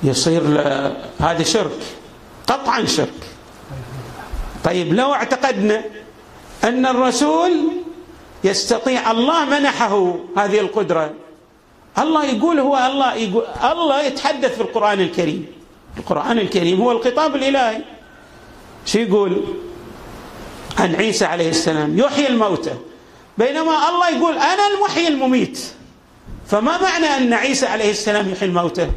يصير 0.04 0.42
هذا 1.20 1.44
شرك 1.44 1.80
قطعا 2.48 2.86
شرك. 2.86 3.22
طيب 4.64 4.94
لو 4.94 5.14
اعتقدنا 5.14 5.82
أن 6.64 6.86
الرسول 6.86 7.52
يستطيع 8.44 9.12
الله 9.12 9.46
منحه 9.46 10.16
هذه 10.38 10.60
القدرة. 10.60 11.14
الله 11.98 12.26
يقول 12.26 12.60
هو 12.60 12.78
الله 12.78 13.14
يقول 13.16 13.44
الله 13.72 14.02
يتحدث 14.02 14.56
في 14.56 14.62
القرآن 14.62 15.00
الكريم. 15.00 15.48
القرآن 15.98 16.40
الكريم 16.40 16.82
هو 16.82 16.92
الخطاب 16.92 17.36
الإلهي. 17.36 17.82
شو 18.86 19.00
يقول 19.00 19.43
عن 20.80 20.95
عيسى 20.95 21.26
عليه 21.26 21.50
السلام 21.50 22.00
يحيي 22.00 22.28
الموتى. 22.28 22.74
بينما 23.38 23.89
الله 23.89 24.10
يقول 24.10 24.38
أنا 24.38 24.67
المحيي 24.76 25.07
المميت. 25.07 25.60
فما 26.47 26.82
معنى 26.82 27.05
أن 27.05 27.34
عيسى 27.34 27.66
عليه 27.66 27.91
السلام 27.91 28.30
يحيي 28.30 28.49
الموتى؟ 28.49 28.89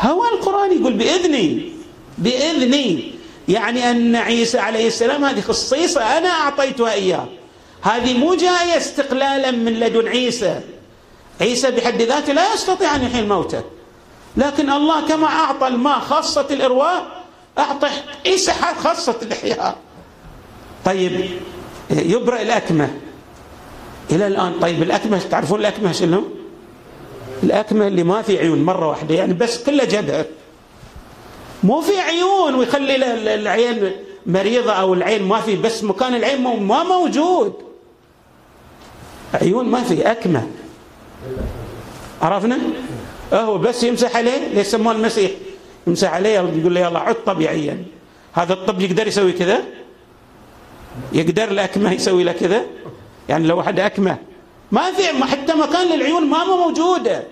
هو 0.00 0.24
القرآن 0.24 0.80
يقول 0.80 0.92
بإذني 0.92 1.72
بإذني. 2.18 3.12
يعني 3.48 3.90
أن 3.90 4.16
عيسى 4.16 4.58
عليه 4.58 4.86
السلام 4.86 5.24
هذه 5.24 5.40
خصيصة 5.40 6.18
أنا 6.18 6.28
أعطيتها 6.28 6.92
اياه 6.92 7.26
هذه 7.82 8.18
مو 8.18 8.34
جاية 8.34 8.76
استقلالا 8.76 9.50
من 9.50 9.72
لدن 9.72 10.08
عيسى. 10.08 10.60
عيسى 11.40 11.70
بحد 11.70 12.02
ذاته 12.02 12.32
لا 12.32 12.54
يستطيع 12.54 12.96
أن 12.96 13.04
يحيي 13.04 13.20
الموتى. 13.20 13.62
لكن 14.36 14.70
الله 14.70 15.08
كما 15.08 15.26
أعطى 15.26 15.66
الماء 15.66 16.00
خاصة 16.00 16.46
الارواء 16.50 17.15
أعطه 17.58 17.88
عيسى 18.26 18.52
خاصة 18.78 19.16
الإحياء. 19.22 19.78
طيب 20.84 21.30
يبرأ 21.90 22.42
الأكمة. 22.42 22.90
إلى 24.10 24.26
الآن 24.26 24.60
طيب 24.60 24.82
الأكمة 24.82 25.18
تعرفون 25.18 25.60
الأكمة 25.60 25.92
شنو؟ 25.92 26.24
الأكمة 27.42 27.86
اللي 27.86 28.02
ما 28.02 28.22
في 28.22 28.38
عيون 28.38 28.62
مرة 28.64 28.88
واحدة 28.88 29.14
يعني 29.14 29.34
بس 29.34 29.62
كله 29.64 29.84
جبهة 29.84 30.26
مو 31.62 31.80
في 31.80 31.98
عيون 32.00 32.54
ويخلي 32.54 32.96
العين 33.34 33.92
مريضة 34.26 34.72
أو 34.72 34.94
العين 34.94 35.22
ما 35.22 35.40
في 35.40 35.56
بس 35.56 35.84
مكان 35.84 36.14
العين 36.14 36.42
ما 36.42 36.82
موجود. 36.82 37.54
عيون 39.34 39.64
ما 39.68 39.82
في 39.82 40.10
أكمة. 40.10 40.46
عرفنا؟ 42.22 42.58
هو 43.32 43.58
بس 43.58 43.82
يمسح 43.82 44.16
عليه 44.16 44.48
ليش 44.54 44.66
سموه 44.66 44.92
المسيح؟ 44.92 45.30
يمسح 45.86 46.12
عليه 46.12 46.30
يقول 46.30 46.74
له 46.74 46.80
يلا 46.80 46.98
عد 46.98 47.14
طبيعيا. 47.26 47.84
هذا 48.32 48.52
الطب 48.52 48.80
يقدر 48.80 49.06
يسوي 49.06 49.32
كذا؟ 49.32 49.60
يقدر 51.12 51.44
الأكمة 51.44 51.92
يسوي 51.92 52.24
له 52.24 52.32
كذا؟ 52.32 52.62
يعني 53.28 53.46
لو 53.46 53.56
واحد 53.56 53.80
أكمة. 53.80 54.16
ما 54.72 54.92
في 54.92 55.24
حتى 55.24 55.54
مكان 55.54 55.88
للعيون 55.88 56.26
ما 56.26 56.44
موجودة 56.44 57.22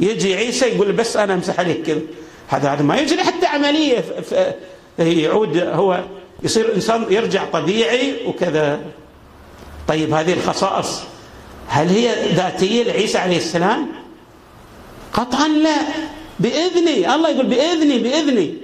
يجي 0.00 0.34
عيسى 0.34 0.66
يقول 0.66 0.92
بس 0.92 1.16
أنا 1.16 1.34
أمسح 1.34 1.60
عليك 1.60 1.82
كذا. 1.82 2.00
هذا 2.48 2.72
هذا 2.72 2.82
ما 2.82 2.96
يجري 2.96 3.22
حتى 3.22 3.46
عملية. 3.46 4.04
يعود 4.98 5.56
هو 5.56 6.04
يصير 6.42 6.74
إنسان 6.74 7.06
يرجع 7.10 7.44
طبيعي 7.44 8.26
وكذا. 8.26 8.80
طيب 9.88 10.14
هذه 10.14 10.32
الخصائص 10.32 11.02
هل 11.68 11.88
هي 11.88 12.34
ذاتية 12.34 12.82
لعيسى 12.82 13.18
عليه 13.18 13.36
السلام؟ 13.36 13.88
قطعا 15.12 15.48
لا. 15.48 15.76
بإذني 16.40 17.14
الله 17.14 17.28
يقول 17.28 17.46
بإذني 17.46 17.98
بإذني. 17.98 18.54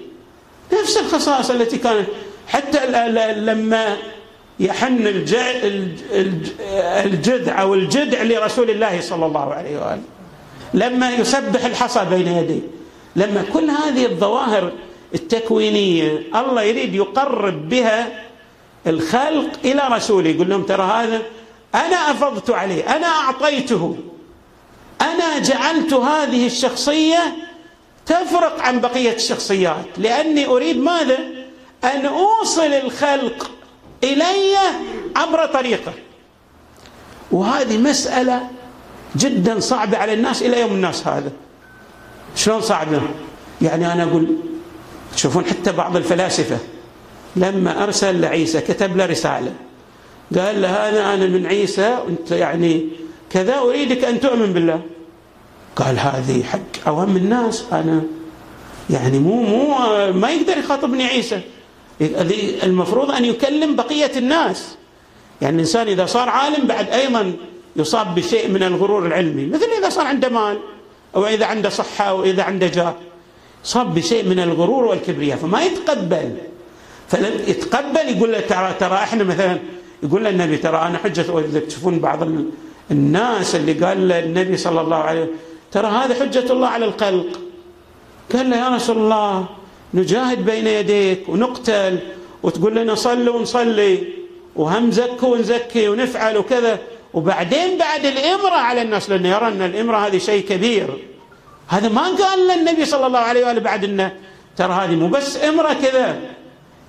نفس 0.72 0.96
الخصائص 0.96 1.50
التي 1.50 1.76
كانت. 1.78 2.06
حتى 2.48 2.86
لما 3.34 3.96
يحن 4.60 5.06
الجذع 7.04 7.60
أو 7.60 7.74
الجدع 7.74 8.22
لرسول 8.22 8.70
الله 8.70 9.00
صلى 9.00 9.26
الله 9.26 9.54
عليه 9.54 9.78
وآله. 9.78 10.02
لما 10.74 11.10
يسبح 11.10 11.64
الحصى 11.64 12.04
بين 12.10 12.28
يديه. 12.28 12.60
لما 13.16 13.44
كل 13.52 13.70
هذه 13.70 14.06
الظواهر 14.06 14.72
التكوينية 15.14 16.22
الله 16.34 16.62
يريد 16.62 16.94
يقرب 16.94 17.68
بها 17.68 18.24
الخلق 18.86 19.50
إلى 19.64 19.82
رسوله. 19.90 20.30
يقول 20.30 20.48
لهم 20.48 20.62
ترى 20.62 20.82
هذا 20.82 21.22
أنا 21.74 22.10
أفضت 22.10 22.50
عليه 22.50 22.96
أنا 22.96 23.06
أعطيته 23.06 23.96
أنا 25.00 25.38
جعلت 25.38 25.92
هذه 25.92 26.46
الشخصية 26.46 27.36
تفرق 28.06 28.60
عن 28.60 28.80
بقية 28.80 29.14
الشخصيات. 29.14 29.86
لأني 29.98 30.46
أريد 30.46 30.76
ماذا؟ 30.76 31.18
أن 31.84 32.06
أوصل 32.06 32.72
الخلق 32.72 33.50
إلي 34.04 34.56
عبر 35.16 35.46
طريقة. 35.46 35.92
وهذه 37.32 37.78
مسألة 37.78 38.50
جدا 39.16 39.60
صعبة 39.60 39.98
على 39.98 40.14
الناس 40.14 40.42
إلى 40.42 40.60
يوم 40.60 40.72
الناس 40.72 41.06
هذا. 41.06 41.32
شلون 42.36 42.60
صعبة؟ 42.60 43.00
يعني 43.62 43.92
أنا 43.92 44.02
أقول 44.02 44.36
تشوفون 45.14 45.44
حتى 45.44 45.72
بعض 45.72 45.96
الفلاسفة 45.96 46.58
لما 47.36 47.82
أرسل 47.82 48.20
لعيسى 48.20 48.60
كتب 48.60 48.96
له 48.96 49.06
رسالة. 49.06 49.52
قال 50.38 50.62
له 50.62 50.88
هذا 50.88 51.14
أنا 51.14 51.26
من 51.26 51.46
عيسى 51.46 51.98
وأنت 52.06 52.30
يعني 52.30 52.88
كذا 53.30 53.58
أريدك 53.58 54.04
أن 54.04 54.20
تؤمن 54.20 54.52
بالله. 54.52 54.80
قال 55.76 55.98
هذه 55.98 56.42
حق 56.42 56.86
أوام 56.86 57.16
الناس 57.16 57.64
أنا 57.72 58.02
يعني 58.90 59.18
مو 59.18 59.42
مو 59.42 59.66
ما 60.12 60.30
يقدر 60.30 60.58
يخاطبني 60.58 61.04
عيسى. 61.04 61.40
المفروض 62.62 63.10
أن 63.10 63.24
يكلم 63.24 63.76
بقية 63.76 64.10
الناس. 64.16 64.76
يعني 65.42 65.54
الإنسان 65.54 65.86
إذا 65.88 66.06
صار 66.06 66.28
عالم 66.28 66.66
بعد 66.66 66.88
أيضا 66.88 67.32
يصاب 67.76 68.14
بشيء 68.14 68.48
من 68.48 68.62
الغرور 68.62 69.06
العلمي. 69.06 69.46
مثل 69.46 69.66
إذا 69.78 69.88
صار 69.88 70.06
عنده 70.06 70.28
مال 70.28 70.58
أو 71.16 71.26
إذا 71.26 71.46
عنده 71.46 71.68
صحة 71.68 72.04
أو 72.04 72.24
إذا 72.24 72.42
عنده 72.42 72.66
جاه. 72.66 72.94
صاب 73.64 73.94
بشيء 73.94 74.24
من 74.28 74.38
الغرور 74.38 74.84
والكبرياء 74.84 75.38
فما 75.38 75.62
يتقبل. 75.62 76.36
فلم 77.08 77.40
يتقبل 77.46 78.16
يقول 78.16 78.32
له 78.32 78.40
ترى 78.40 78.74
ترى 78.80 78.94
إحنا 78.94 79.24
مثلا 79.24 79.58
يقول 80.02 80.24
له 80.24 80.30
النبي 80.30 80.56
ترى 80.56 80.76
أنا 80.76 80.98
حجة 80.98 81.22
تشوفون 81.68 81.98
بعض 81.98 82.28
الناس 82.90 83.54
اللي 83.54 83.72
قال 83.72 84.08
له 84.08 84.18
النبي 84.18 84.56
صلى 84.56 84.80
الله 84.80 84.96
عليه 84.96 85.20
وسلم 85.20 85.34
ترى 85.74 85.86
هذا 85.86 86.14
حجة 86.14 86.52
الله 86.52 86.68
على 86.68 86.84
الخلق. 86.84 87.40
قال 88.32 88.50
له 88.50 88.56
يا 88.56 88.68
رسول 88.68 88.98
الله 88.98 89.46
نجاهد 89.94 90.44
بين 90.44 90.66
يديك 90.66 91.28
ونقتل 91.28 91.98
وتقول 92.42 92.74
لنا 92.76 92.94
صلوا 92.94 93.36
ونصلي 93.36 93.98
وهم 94.56 94.90
زكوا 94.90 95.28
ونزكي 95.28 95.88
ونفعل 95.88 96.36
وكذا. 96.36 96.78
وبعدين 97.14 97.78
بعد 97.78 98.06
الإمرة 98.06 98.54
على 98.68 98.82
الناس 98.82 99.10
لأنه 99.10 99.28
يرى 99.28 99.48
أن 99.48 99.62
الإمرة 99.62 99.96
هذه 99.96 100.18
شيء 100.18 100.48
كبير. 100.48 100.86
هذا 101.68 101.88
ما 101.88 102.02
قال 102.02 102.38
للنبي 102.48 102.84
صلى 102.84 103.06
الله 103.06 103.18
عليه 103.18 103.46
وآله 103.46 103.60
بعد 103.60 103.84
أنه 103.84 104.12
ترى 104.56 104.72
هذه 104.72 104.94
مو 104.94 105.08
بس 105.08 105.44
إمرة 105.44 105.72
كذا. 105.82 106.18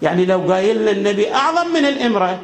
يعني 0.02 0.26
لو 0.26 0.40
قايل 0.40 0.90
النبي 0.90 1.34
أعظم 1.34 1.74
من 1.74 1.86
الإمرة 1.86 2.40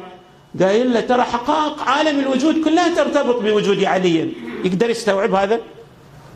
قايل 0.60 0.92
له 0.94 1.00
ترى 1.00 1.22
حقائق 1.22 1.82
عالم 1.82 2.20
الوجود 2.20 2.64
كلها 2.64 2.94
ترتبط 2.94 3.42
بوجود 3.42 3.84
علي. 3.84 4.28
يقدر 4.64 4.90
يستوعب 4.90 5.34
هذا؟ 5.34 5.60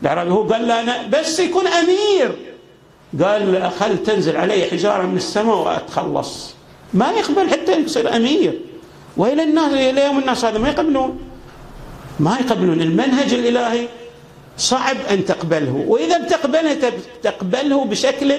الأعرابي 0.01 0.31
هو 0.31 0.43
قال 0.43 0.67
له 0.67 0.81
أنا 0.81 1.07
بس 1.07 1.39
يكون 1.39 1.67
أمير. 1.67 2.35
قال 3.23 3.71
خل 3.79 4.03
تنزل 4.03 4.37
علي 4.37 4.63
حجارة 4.63 5.03
من 5.03 5.17
السماء 5.17 5.55
وأتخلص. 5.55 6.53
ما 6.93 7.11
يقبل 7.11 7.49
حتى 7.49 7.75
يصير 7.75 8.15
أمير. 8.15 8.59
وإلى 9.17 9.43
الناس 9.43 9.73
إلى 9.73 10.05
يوم 10.05 10.19
الناس 10.19 10.45
هذا 10.45 10.57
ما 10.57 10.69
يقبلون. 10.69 11.19
ما 12.19 12.37
يقبلون. 12.39 12.81
المنهج 12.81 13.33
الإلهي 13.33 13.87
صعب 14.57 14.97
أن 15.09 15.25
تقبله. 15.25 15.85
وإذا 15.87 16.17
بتقبله 16.17 16.91
تقبله 17.23 17.85
بشكل 17.85 18.33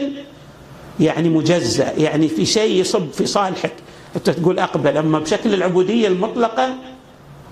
يعني 1.01 1.29
مجزأ 1.29 1.93
يعني 1.99 2.29
في 2.29 2.47
شيء 2.47 2.81
يصب 2.81 3.11
في 3.13 3.27
صالحك. 3.27 3.73
حتى 4.15 4.33
تقول 4.33 4.59
أقبل 4.59 4.97
أما 4.97 5.19
بشكل 5.19 5.55
العبودية 5.55 6.09
المطلقة 6.09 6.75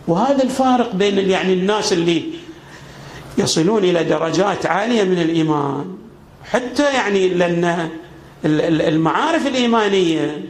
وهذا 0.08 0.42
الفارق 0.42 0.94
بين 0.94 1.30
يعني 1.30 1.52
الناس 1.52 1.92
اللي 1.92 2.22
يصلون 3.38 3.84
إلى 3.84 4.04
درجات 4.04 4.66
عالية 4.66 5.04
من 5.04 5.18
الإيمان. 5.18 5.96
حتى 6.44 6.94
يعني 6.94 7.28
لأن 7.28 7.88
المعارف 8.44 9.46
الإيمانية 9.46 10.44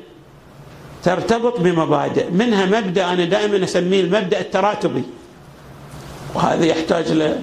ترتبط 1.02 1.60
بمبادئ. 1.60 2.30
منها 2.30 2.66
مبدأ 2.66 3.12
أنا 3.12 3.24
دائما 3.24 3.64
أسميه 3.64 4.00
المبدأ 4.00 4.40
التراتبي. 4.40 5.02
وهذا 6.34 6.64
يحتاج 6.64 7.12
له 7.12 7.40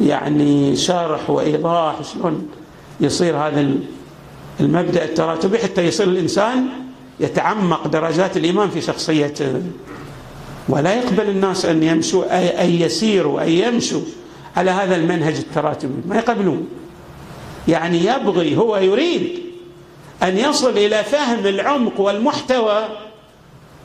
يعني 0.00 0.76
شرح 0.76 1.30
وإيضاح 1.30 1.94
شلون 2.12 2.48
يصير 3.00 3.36
هذا 3.36 3.74
المبدأ 4.60 5.04
التراتبي 5.04 5.58
حتى 5.58 5.82
يصير 5.82 6.08
الإنسان 6.08 6.66
يتعمق 7.20 7.86
درجات 7.86 8.36
الإيمان 8.36 8.70
في 8.70 8.80
شخصيته. 8.80 9.62
ولا 10.68 10.94
يقبل 10.94 11.28
الناس 11.28 11.64
أن 11.64 11.82
يمشوا 11.82 12.38
أي 12.62 12.80
يسيروا 12.80 13.40
أي 13.40 13.58
يمشوا 13.58 14.00
على 14.56 14.70
هذا 14.70 14.96
المنهج 14.96 15.36
التراتبي. 15.36 16.08
ما 16.08 16.16
يقبلون. 16.16 16.68
يعني 17.68 18.04
يبغي 18.04 18.56
هو 18.56 18.76
يريد 18.76 19.42
أن 20.22 20.38
يصل 20.38 20.70
إلى 20.70 21.04
فهم 21.04 21.46
العمق 21.46 22.00
والمحتوى 22.00 22.88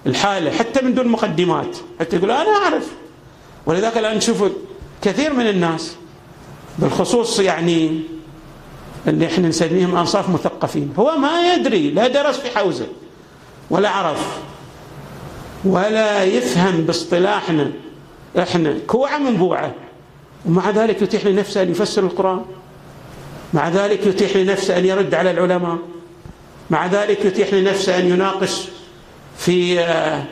الحالة 0.06 0.52
حتى 0.52 0.82
من 0.86 0.94
دون 0.94 1.08
مقدمات. 1.08 1.78
حتى 2.00 2.16
يقول 2.16 2.32
أنا 2.32 2.50
أعرف. 2.50 2.92
ولذلك 3.66 3.98
الآن 3.98 4.18
نشوف 4.18 4.44
كثير 5.02 5.34
من 5.34 5.48
الناس 5.48 5.96
بالخصوص 6.80 7.40
يعني 7.40 8.02
اللي 9.08 9.26
إحنا 9.26 9.48
نسميهم 9.48 9.96
أنصاف 9.96 10.30
مثقفين. 10.30 10.94
هو 11.00 11.18
ما 11.18 11.54
يدري 11.54 11.92
لا 11.92 12.08
درس 12.08 12.38
في 12.38 12.58
حوزة 12.58 12.88
ولا 13.70 13.90
عرف 13.90 14.38
ولا 15.66 16.24
يفهم 16.24 16.82
باصطلاحنا 16.82 17.72
إحنا. 18.40 18.78
كوعة 18.88 19.18
من 19.18 19.38
بوعه 19.38 19.74
ومع 20.48 20.70
ذلك 20.70 21.02
يتيح 21.02 21.26
لنفسه 21.26 21.62
أن 21.62 21.72
يفسر 21.72 22.04
القرآن. 22.04 22.46
مع 23.54 23.70
ذلك 23.70 24.06
يتيح 24.08 24.36
لنفسه 24.36 24.78
أن 24.78 24.86
يرد 24.86 25.14
على 25.14 25.32
العلماء. 25.32 25.78
مع 26.70 26.86
ذلك 26.86 27.26
يتيح 27.26 27.54
لنفسه 27.54 28.00
أن 28.00 28.10
يناقش 28.10 28.62
في 29.38 29.80
آه، 29.80 30.24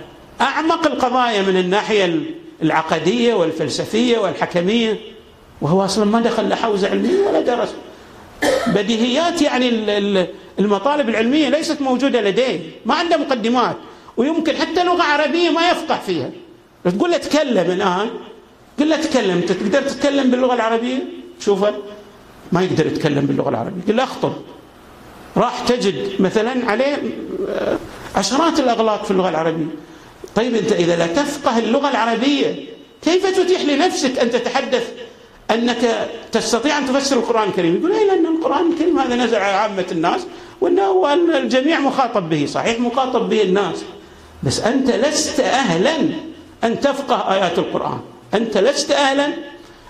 أعمق 0.41 0.88
القضايا 0.88 1.41
من 1.41 1.57
الناحية 1.57 2.20
العقدية 2.63 3.34
والفلسفية 3.34 4.18
والحكمية. 4.18 4.99
وهو 5.61 5.86
أصلا 5.86 6.05
ما 6.05 6.22
دخل 6.22 6.49
لا 6.49 6.55
حوزة 6.55 6.89
علمية 6.89 7.28
ولا 7.28 7.41
درس. 7.41 7.74
بديهيات 8.68 9.41
يعني 9.41 9.70
المطالب 10.59 11.09
العلمية 11.09 11.49
ليست 11.49 11.82
موجودة 11.82 12.22
لديه. 12.22 12.59
ما 12.86 12.95
عنده 12.95 13.18
مقدمات. 13.18 13.76
ويمكن 14.18 14.55
حتى 14.55 14.84
لغة 14.84 15.03
عربية 15.03 15.49
ما 15.49 15.70
يفقه 15.70 15.99
فيها. 16.05 16.30
تقول 16.84 17.11
له 17.11 17.18
تكلم 17.18 17.72
الآن. 17.72 18.09
قل 18.80 18.90
له 18.90 18.96
تكلم 18.96 19.38
انت 19.38 19.52
تقدر 19.52 19.82
تتكلم 19.82 20.32
باللغة 20.32 20.54
العربية؟ 20.54 21.04
شوف 21.40 21.66
ما 22.52 22.62
يقدر 22.62 22.88
يتكلم 22.88 23.26
باللغة 23.26 23.50
العربية. 23.50 23.82
قل 23.88 23.96
له 23.96 24.04
اخطب. 24.04 24.34
راح 25.38 25.60
تجد 25.60 26.22
مثلا 26.22 26.72
عليه 26.72 26.98
آه، 27.50 27.78
عشرات 28.16 28.60
الأغلاط 28.60 29.06
في 29.06 29.12
اللغة 29.12 29.30
العربية. 29.30 29.66
طيب 30.36 30.56
أنت 30.56 30.72
إذا 30.72 30.96
لا 30.96 31.08
تفقه 31.08 31.60
اللغة 31.60 31.90
العربية 31.90 32.66
كيف 33.02 33.40
تتيح 33.40 33.62
لنفسك 33.62 34.20
أن 34.20 34.32
تتحدث 34.32 34.92
أنك 35.52 36.10
تستطيع 36.32 36.78
أن 36.78 36.86
تفسر 36.86 37.16
القرآن 37.16 37.50
الكريم؟ 37.50 37.76
يقول 37.76 37.92
اي 37.92 38.08
لأن 38.08 38.26
القرآن 38.26 38.72
الكريم 38.72 39.00
هذا 39.00 39.16
نزل 39.16 39.36
على 39.36 39.54
عامة 39.54 39.86
الناس 39.92 40.22
وأنه 40.62 41.14
الجميع 41.38 41.80
مخاطب 41.80 42.30
به. 42.30 42.46
صحيح 42.46 42.80
مخاطب 42.80 43.30
به 43.30 43.42
الناس. 43.42 43.84
بس 44.44 44.60
أنت 44.60 44.92
لست 44.92 45.40
أهلا 45.40 45.96
أن 46.64 46.80
تفقه 46.80 47.34
آيات 47.34 47.60
القرآن. 47.60 48.00
أنت 48.36 48.58
لست 48.58 48.92
أهلا. 48.92 49.34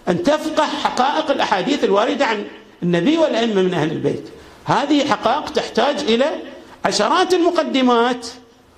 أن 0.07 0.23
تفقه 0.23 0.65
حقائق 0.65 1.31
الأحاديث 1.31 1.83
الواردة 1.83 2.25
عن 2.25 2.45
النبي 2.83 3.17
والأئمة 3.17 3.61
من 3.61 3.73
أهل 3.73 3.91
البيت. 3.91 4.23
هذه 4.65 5.07
حقائق 5.09 5.49
تحتاج 5.49 5.99
إلى 5.99 6.25
عشرات 6.85 7.33
المقدمات 7.33 8.27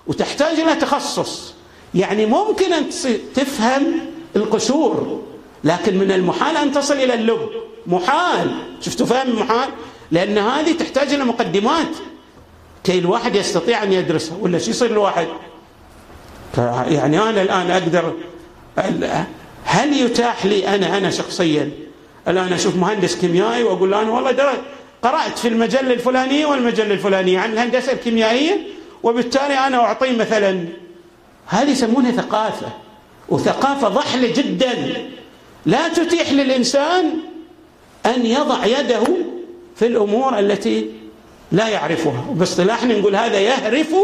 وتحتاج 0.07 0.59
إلى 0.59 0.75
تخصص. 0.75 1.53
يعني 1.95 2.25
ممكن 2.25 2.73
أن 2.73 2.89
تفهم 3.35 3.99
القشور 4.35 5.21
لكن 5.63 5.97
من 5.97 6.11
المحال 6.11 6.57
أن 6.57 6.71
تصل 6.71 6.93
إلى 6.93 7.13
اللب. 7.13 7.49
محال. 7.87 8.51
شفتوا 8.81 9.05
فهم 9.05 9.39
محال 9.39 9.69
لأن 10.11 10.37
هذه 10.37 10.71
تحتاج 10.71 11.13
إلى 11.13 11.23
مقدمات. 11.23 11.95
كي 12.83 12.99
الواحد 12.99 13.35
يستطيع 13.35 13.83
أن 13.83 13.93
يدرسها. 13.93 14.37
ولا 14.41 14.59
شو 14.59 14.69
يصير 14.69 14.91
الواحد؟ 14.91 15.27
يعني 16.87 17.21
أنا 17.21 17.41
الآن 17.41 17.71
أقدر 17.71 18.13
هل 19.69 19.93
يتاح 19.93 20.45
لي 20.45 20.75
أنا 20.75 20.97
أنا 20.97 21.09
شخصيا؟ 21.09 21.71
الآن 22.27 22.53
أشوف 22.53 22.75
مهندس 22.75 23.15
كيميائي 23.15 23.63
وأقول 23.63 23.91
له 23.91 24.01
أنا 24.01 24.11
والله 24.11 24.31
درت 24.31 24.61
قرأت 25.01 25.39
في 25.39 25.47
المجلة 25.47 25.93
الفلانية 25.93 26.45
والمجلة 26.45 26.93
الفلانية 26.93 27.39
عن 27.39 27.53
الهندسة 27.53 27.91
الكيميائية 27.91 28.67
وبالتالي 29.03 29.53
أنا 29.53 29.77
أعطيه 29.77 30.17
مثلا. 30.17 30.65
هذه 31.47 31.71
يسمونها 31.71 32.11
ثقافة 32.11 32.67
وثقافة 33.29 33.87
ضحلة 33.87 34.33
جدا. 34.33 34.73
لا 35.65 35.87
تتيح 35.87 36.31
للإنسان 36.31 37.05
أن 38.05 38.25
يضع 38.25 38.65
يده 38.65 39.03
في 39.75 39.87
الأمور 39.87 40.39
التي 40.39 40.91
لا 41.51 41.67
يعرفها. 41.67 42.25
وباصطلاحنا 42.29 42.99
نقول 42.99 43.15
هذا 43.15 43.39
يهرف 43.39 43.95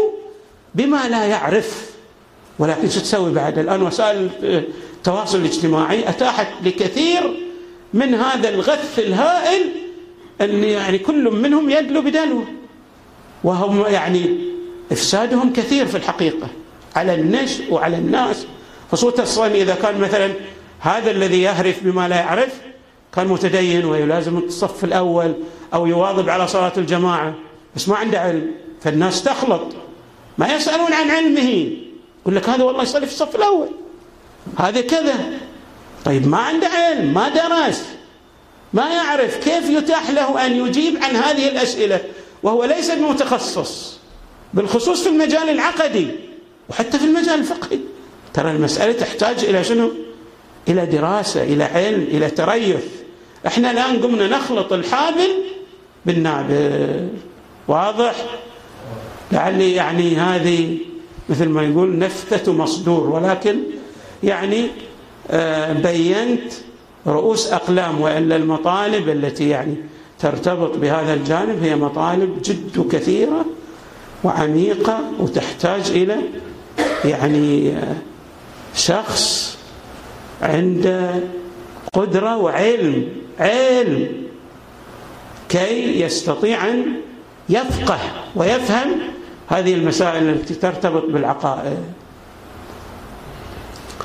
بما 0.74 1.08
لا 1.08 1.24
يعرف. 1.24 1.90
ولكن 2.58 2.90
شو 2.90 3.00
تسوي 3.00 3.32
بعد؟ 3.32 3.58
الآن 3.58 3.82
وسائل 3.82 4.30
التواصل 5.04 5.38
الاجتماعي 5.38 6.08
أتاحت 6.08 6.46
لكثير 6.62 7.22
من 7.94 8.14
هذا 8.14 8.48
الغث 8.48 8.98
الهائل 8.98 9.62
أن 10.40 10.64
يعني 10.64 10.98
كل 10.98 11.30
منهم 11.30 11.70
يدلو 11.70 12.02
بدلو 12.02 12.44
وهم 13.44 13.86
يعني 13.86 14.38
إفسادهم 14.92 15.52
كثير 15.52 15.86
في 15.86 15.96
الحقيقة 15.96 16.48
على 16.96 17.14
النشء 17.14 17.72
وعلى 17.72 17.96
الناس 17.96 18.46
خصوصا 18.92 19.22
الصوم 19.22 19.46
إذا 19.46 19.74
كان 19.74 20.00
مثلا 20.00 20.32
هذا 20.80 21.10
الذي 21.10 21.42
يهرف 21.42 21.84
بما 21.84 22.08
لا 22.08 22.16
يعرف 22.16 22.60
كان 23.14 23.28
متدين 23.28 23.84
ويلازم 23.84 24.38
الصف 24.38 24.84
الأول 24.84 25.34
أو 25.74 25.86
يواظب 25.86 26.28
على 26.28 26.48
صلاة 26.48 26.72
الجماعة 26.76 27.34
بس 27.76 27.88
ما 27.88 27.96
عنده 27.96 28.20
علم. 28.20 28.50
فالناس 28.80 29.22
تخلط. 29.22 29.66
ما 30.38 30.54
يسألون 30.54 30.92
عن 30.92 31.10
علمه 31.10 31.70
يقول 32.22 32.36
لك 32.36 32.48
هذا 32.48 32.64
والله 32.64 32.82
يصلي 32.82 33.06
في 33.06 33.12
الصف 33.12 33.36
الأول. 33.36 33.83
هذا 34.58 34.80
كذا. 34.80 35.14
طيب 36.04 36.28
ما 36.28 36.38
عنده 36.38 36.68
علم 36.68 37.14
ما 37.14 37.28
درس 37.28 37.82
ما 38.72 38.88
يعرف 38.88 39.36
كيف 39.36 39.70
يتاح 39.70 40.10
له 40.10 40.46
أن 40.46 40.66
يجيب 40.66 41.04
عن 41.04 41.16
هذه 41.16 41.48
الأسئلة 41.48 42.00
وهو 42.42 42.64
ليس 42.64 42.90
بمتخصص 42.90 43.98
بالخصوص 44.54 45.02
في 45.02 45.08
المجال 45.08 45.50
العقدي 45.50 46.06
وحتى 46.68 46.98
في 46.98 47.04
المجال 47.04 47.38
الفقهي. 47.38 47.78
ترى 48.34 48.50
المسألة 48.50 48.92
تحتاج 48.92 49.44
إلى 49.44 49.64
شنو؟ 49.64 49.92
إلى 50.68 50.86
دراسة 50.86 51.42
إلى 51.42 51.64
علم 51.64 52.02
إلى 52.02 52.30
تريث. 52.30 52.84
إحنا 53.46 53.70
الآن 53.70 54.02
قمنا 54.02 54.26
نخلط 54.28 54.72
الحابل 54.72 55.30
بالنابل. 56.06 57.08
واضح؟ 57.68 58.14
لعلي 59.32 59.74
يعني 59.74 60.16
هذه 60.16 60.78
مثل 61.28 61.48
ما 61.48 61.62
يقول 61.62 61.98
نفتة 61.98 62.52
مصدور 62.52 63.08
ولكن 63.08 63.56
يعني 64.24 64.66
آه، 65.30 65.72
بينت 65.72 66.52
رؤوس 67.06 67.52
أقلام 67.52 68.00
وإلا 68.00 68.36
المطالب 68.36 69.08
التي 69.08 69.48
يعني 69.48 69.74
ترتبط 70.18 70.76
بهذا 70.76 71.14
الجانب 71.14 71.62
هي 71.62 71.76
مطالب 71.76 72.42
جد 72.42 72.88
كثيرة 72.92 73.44
وعميقة 74.24 75.00
وتحتاج 75.20 75.90
إلى 75.90 76.16
يعني 77.04 77.70
آه، 77.70 77.96
شخص 78.74 79.58
عنده 80.42 81.14
قدرة 81.92 82.36
وعلم 82.36 83.08
علم 83.40 84.08
كي 85.48 86.00
يستطيع 86.00 86.68
أن 86.68 86.84
يفقه 87.48 87.98
ويفهم 88.36 88.90
هذه 89.48 89.74
المسائل 89.74 90.28
التي 90.28 90.54
ترتبط 90.54 91.04
بالعقائد. 91.04 91.78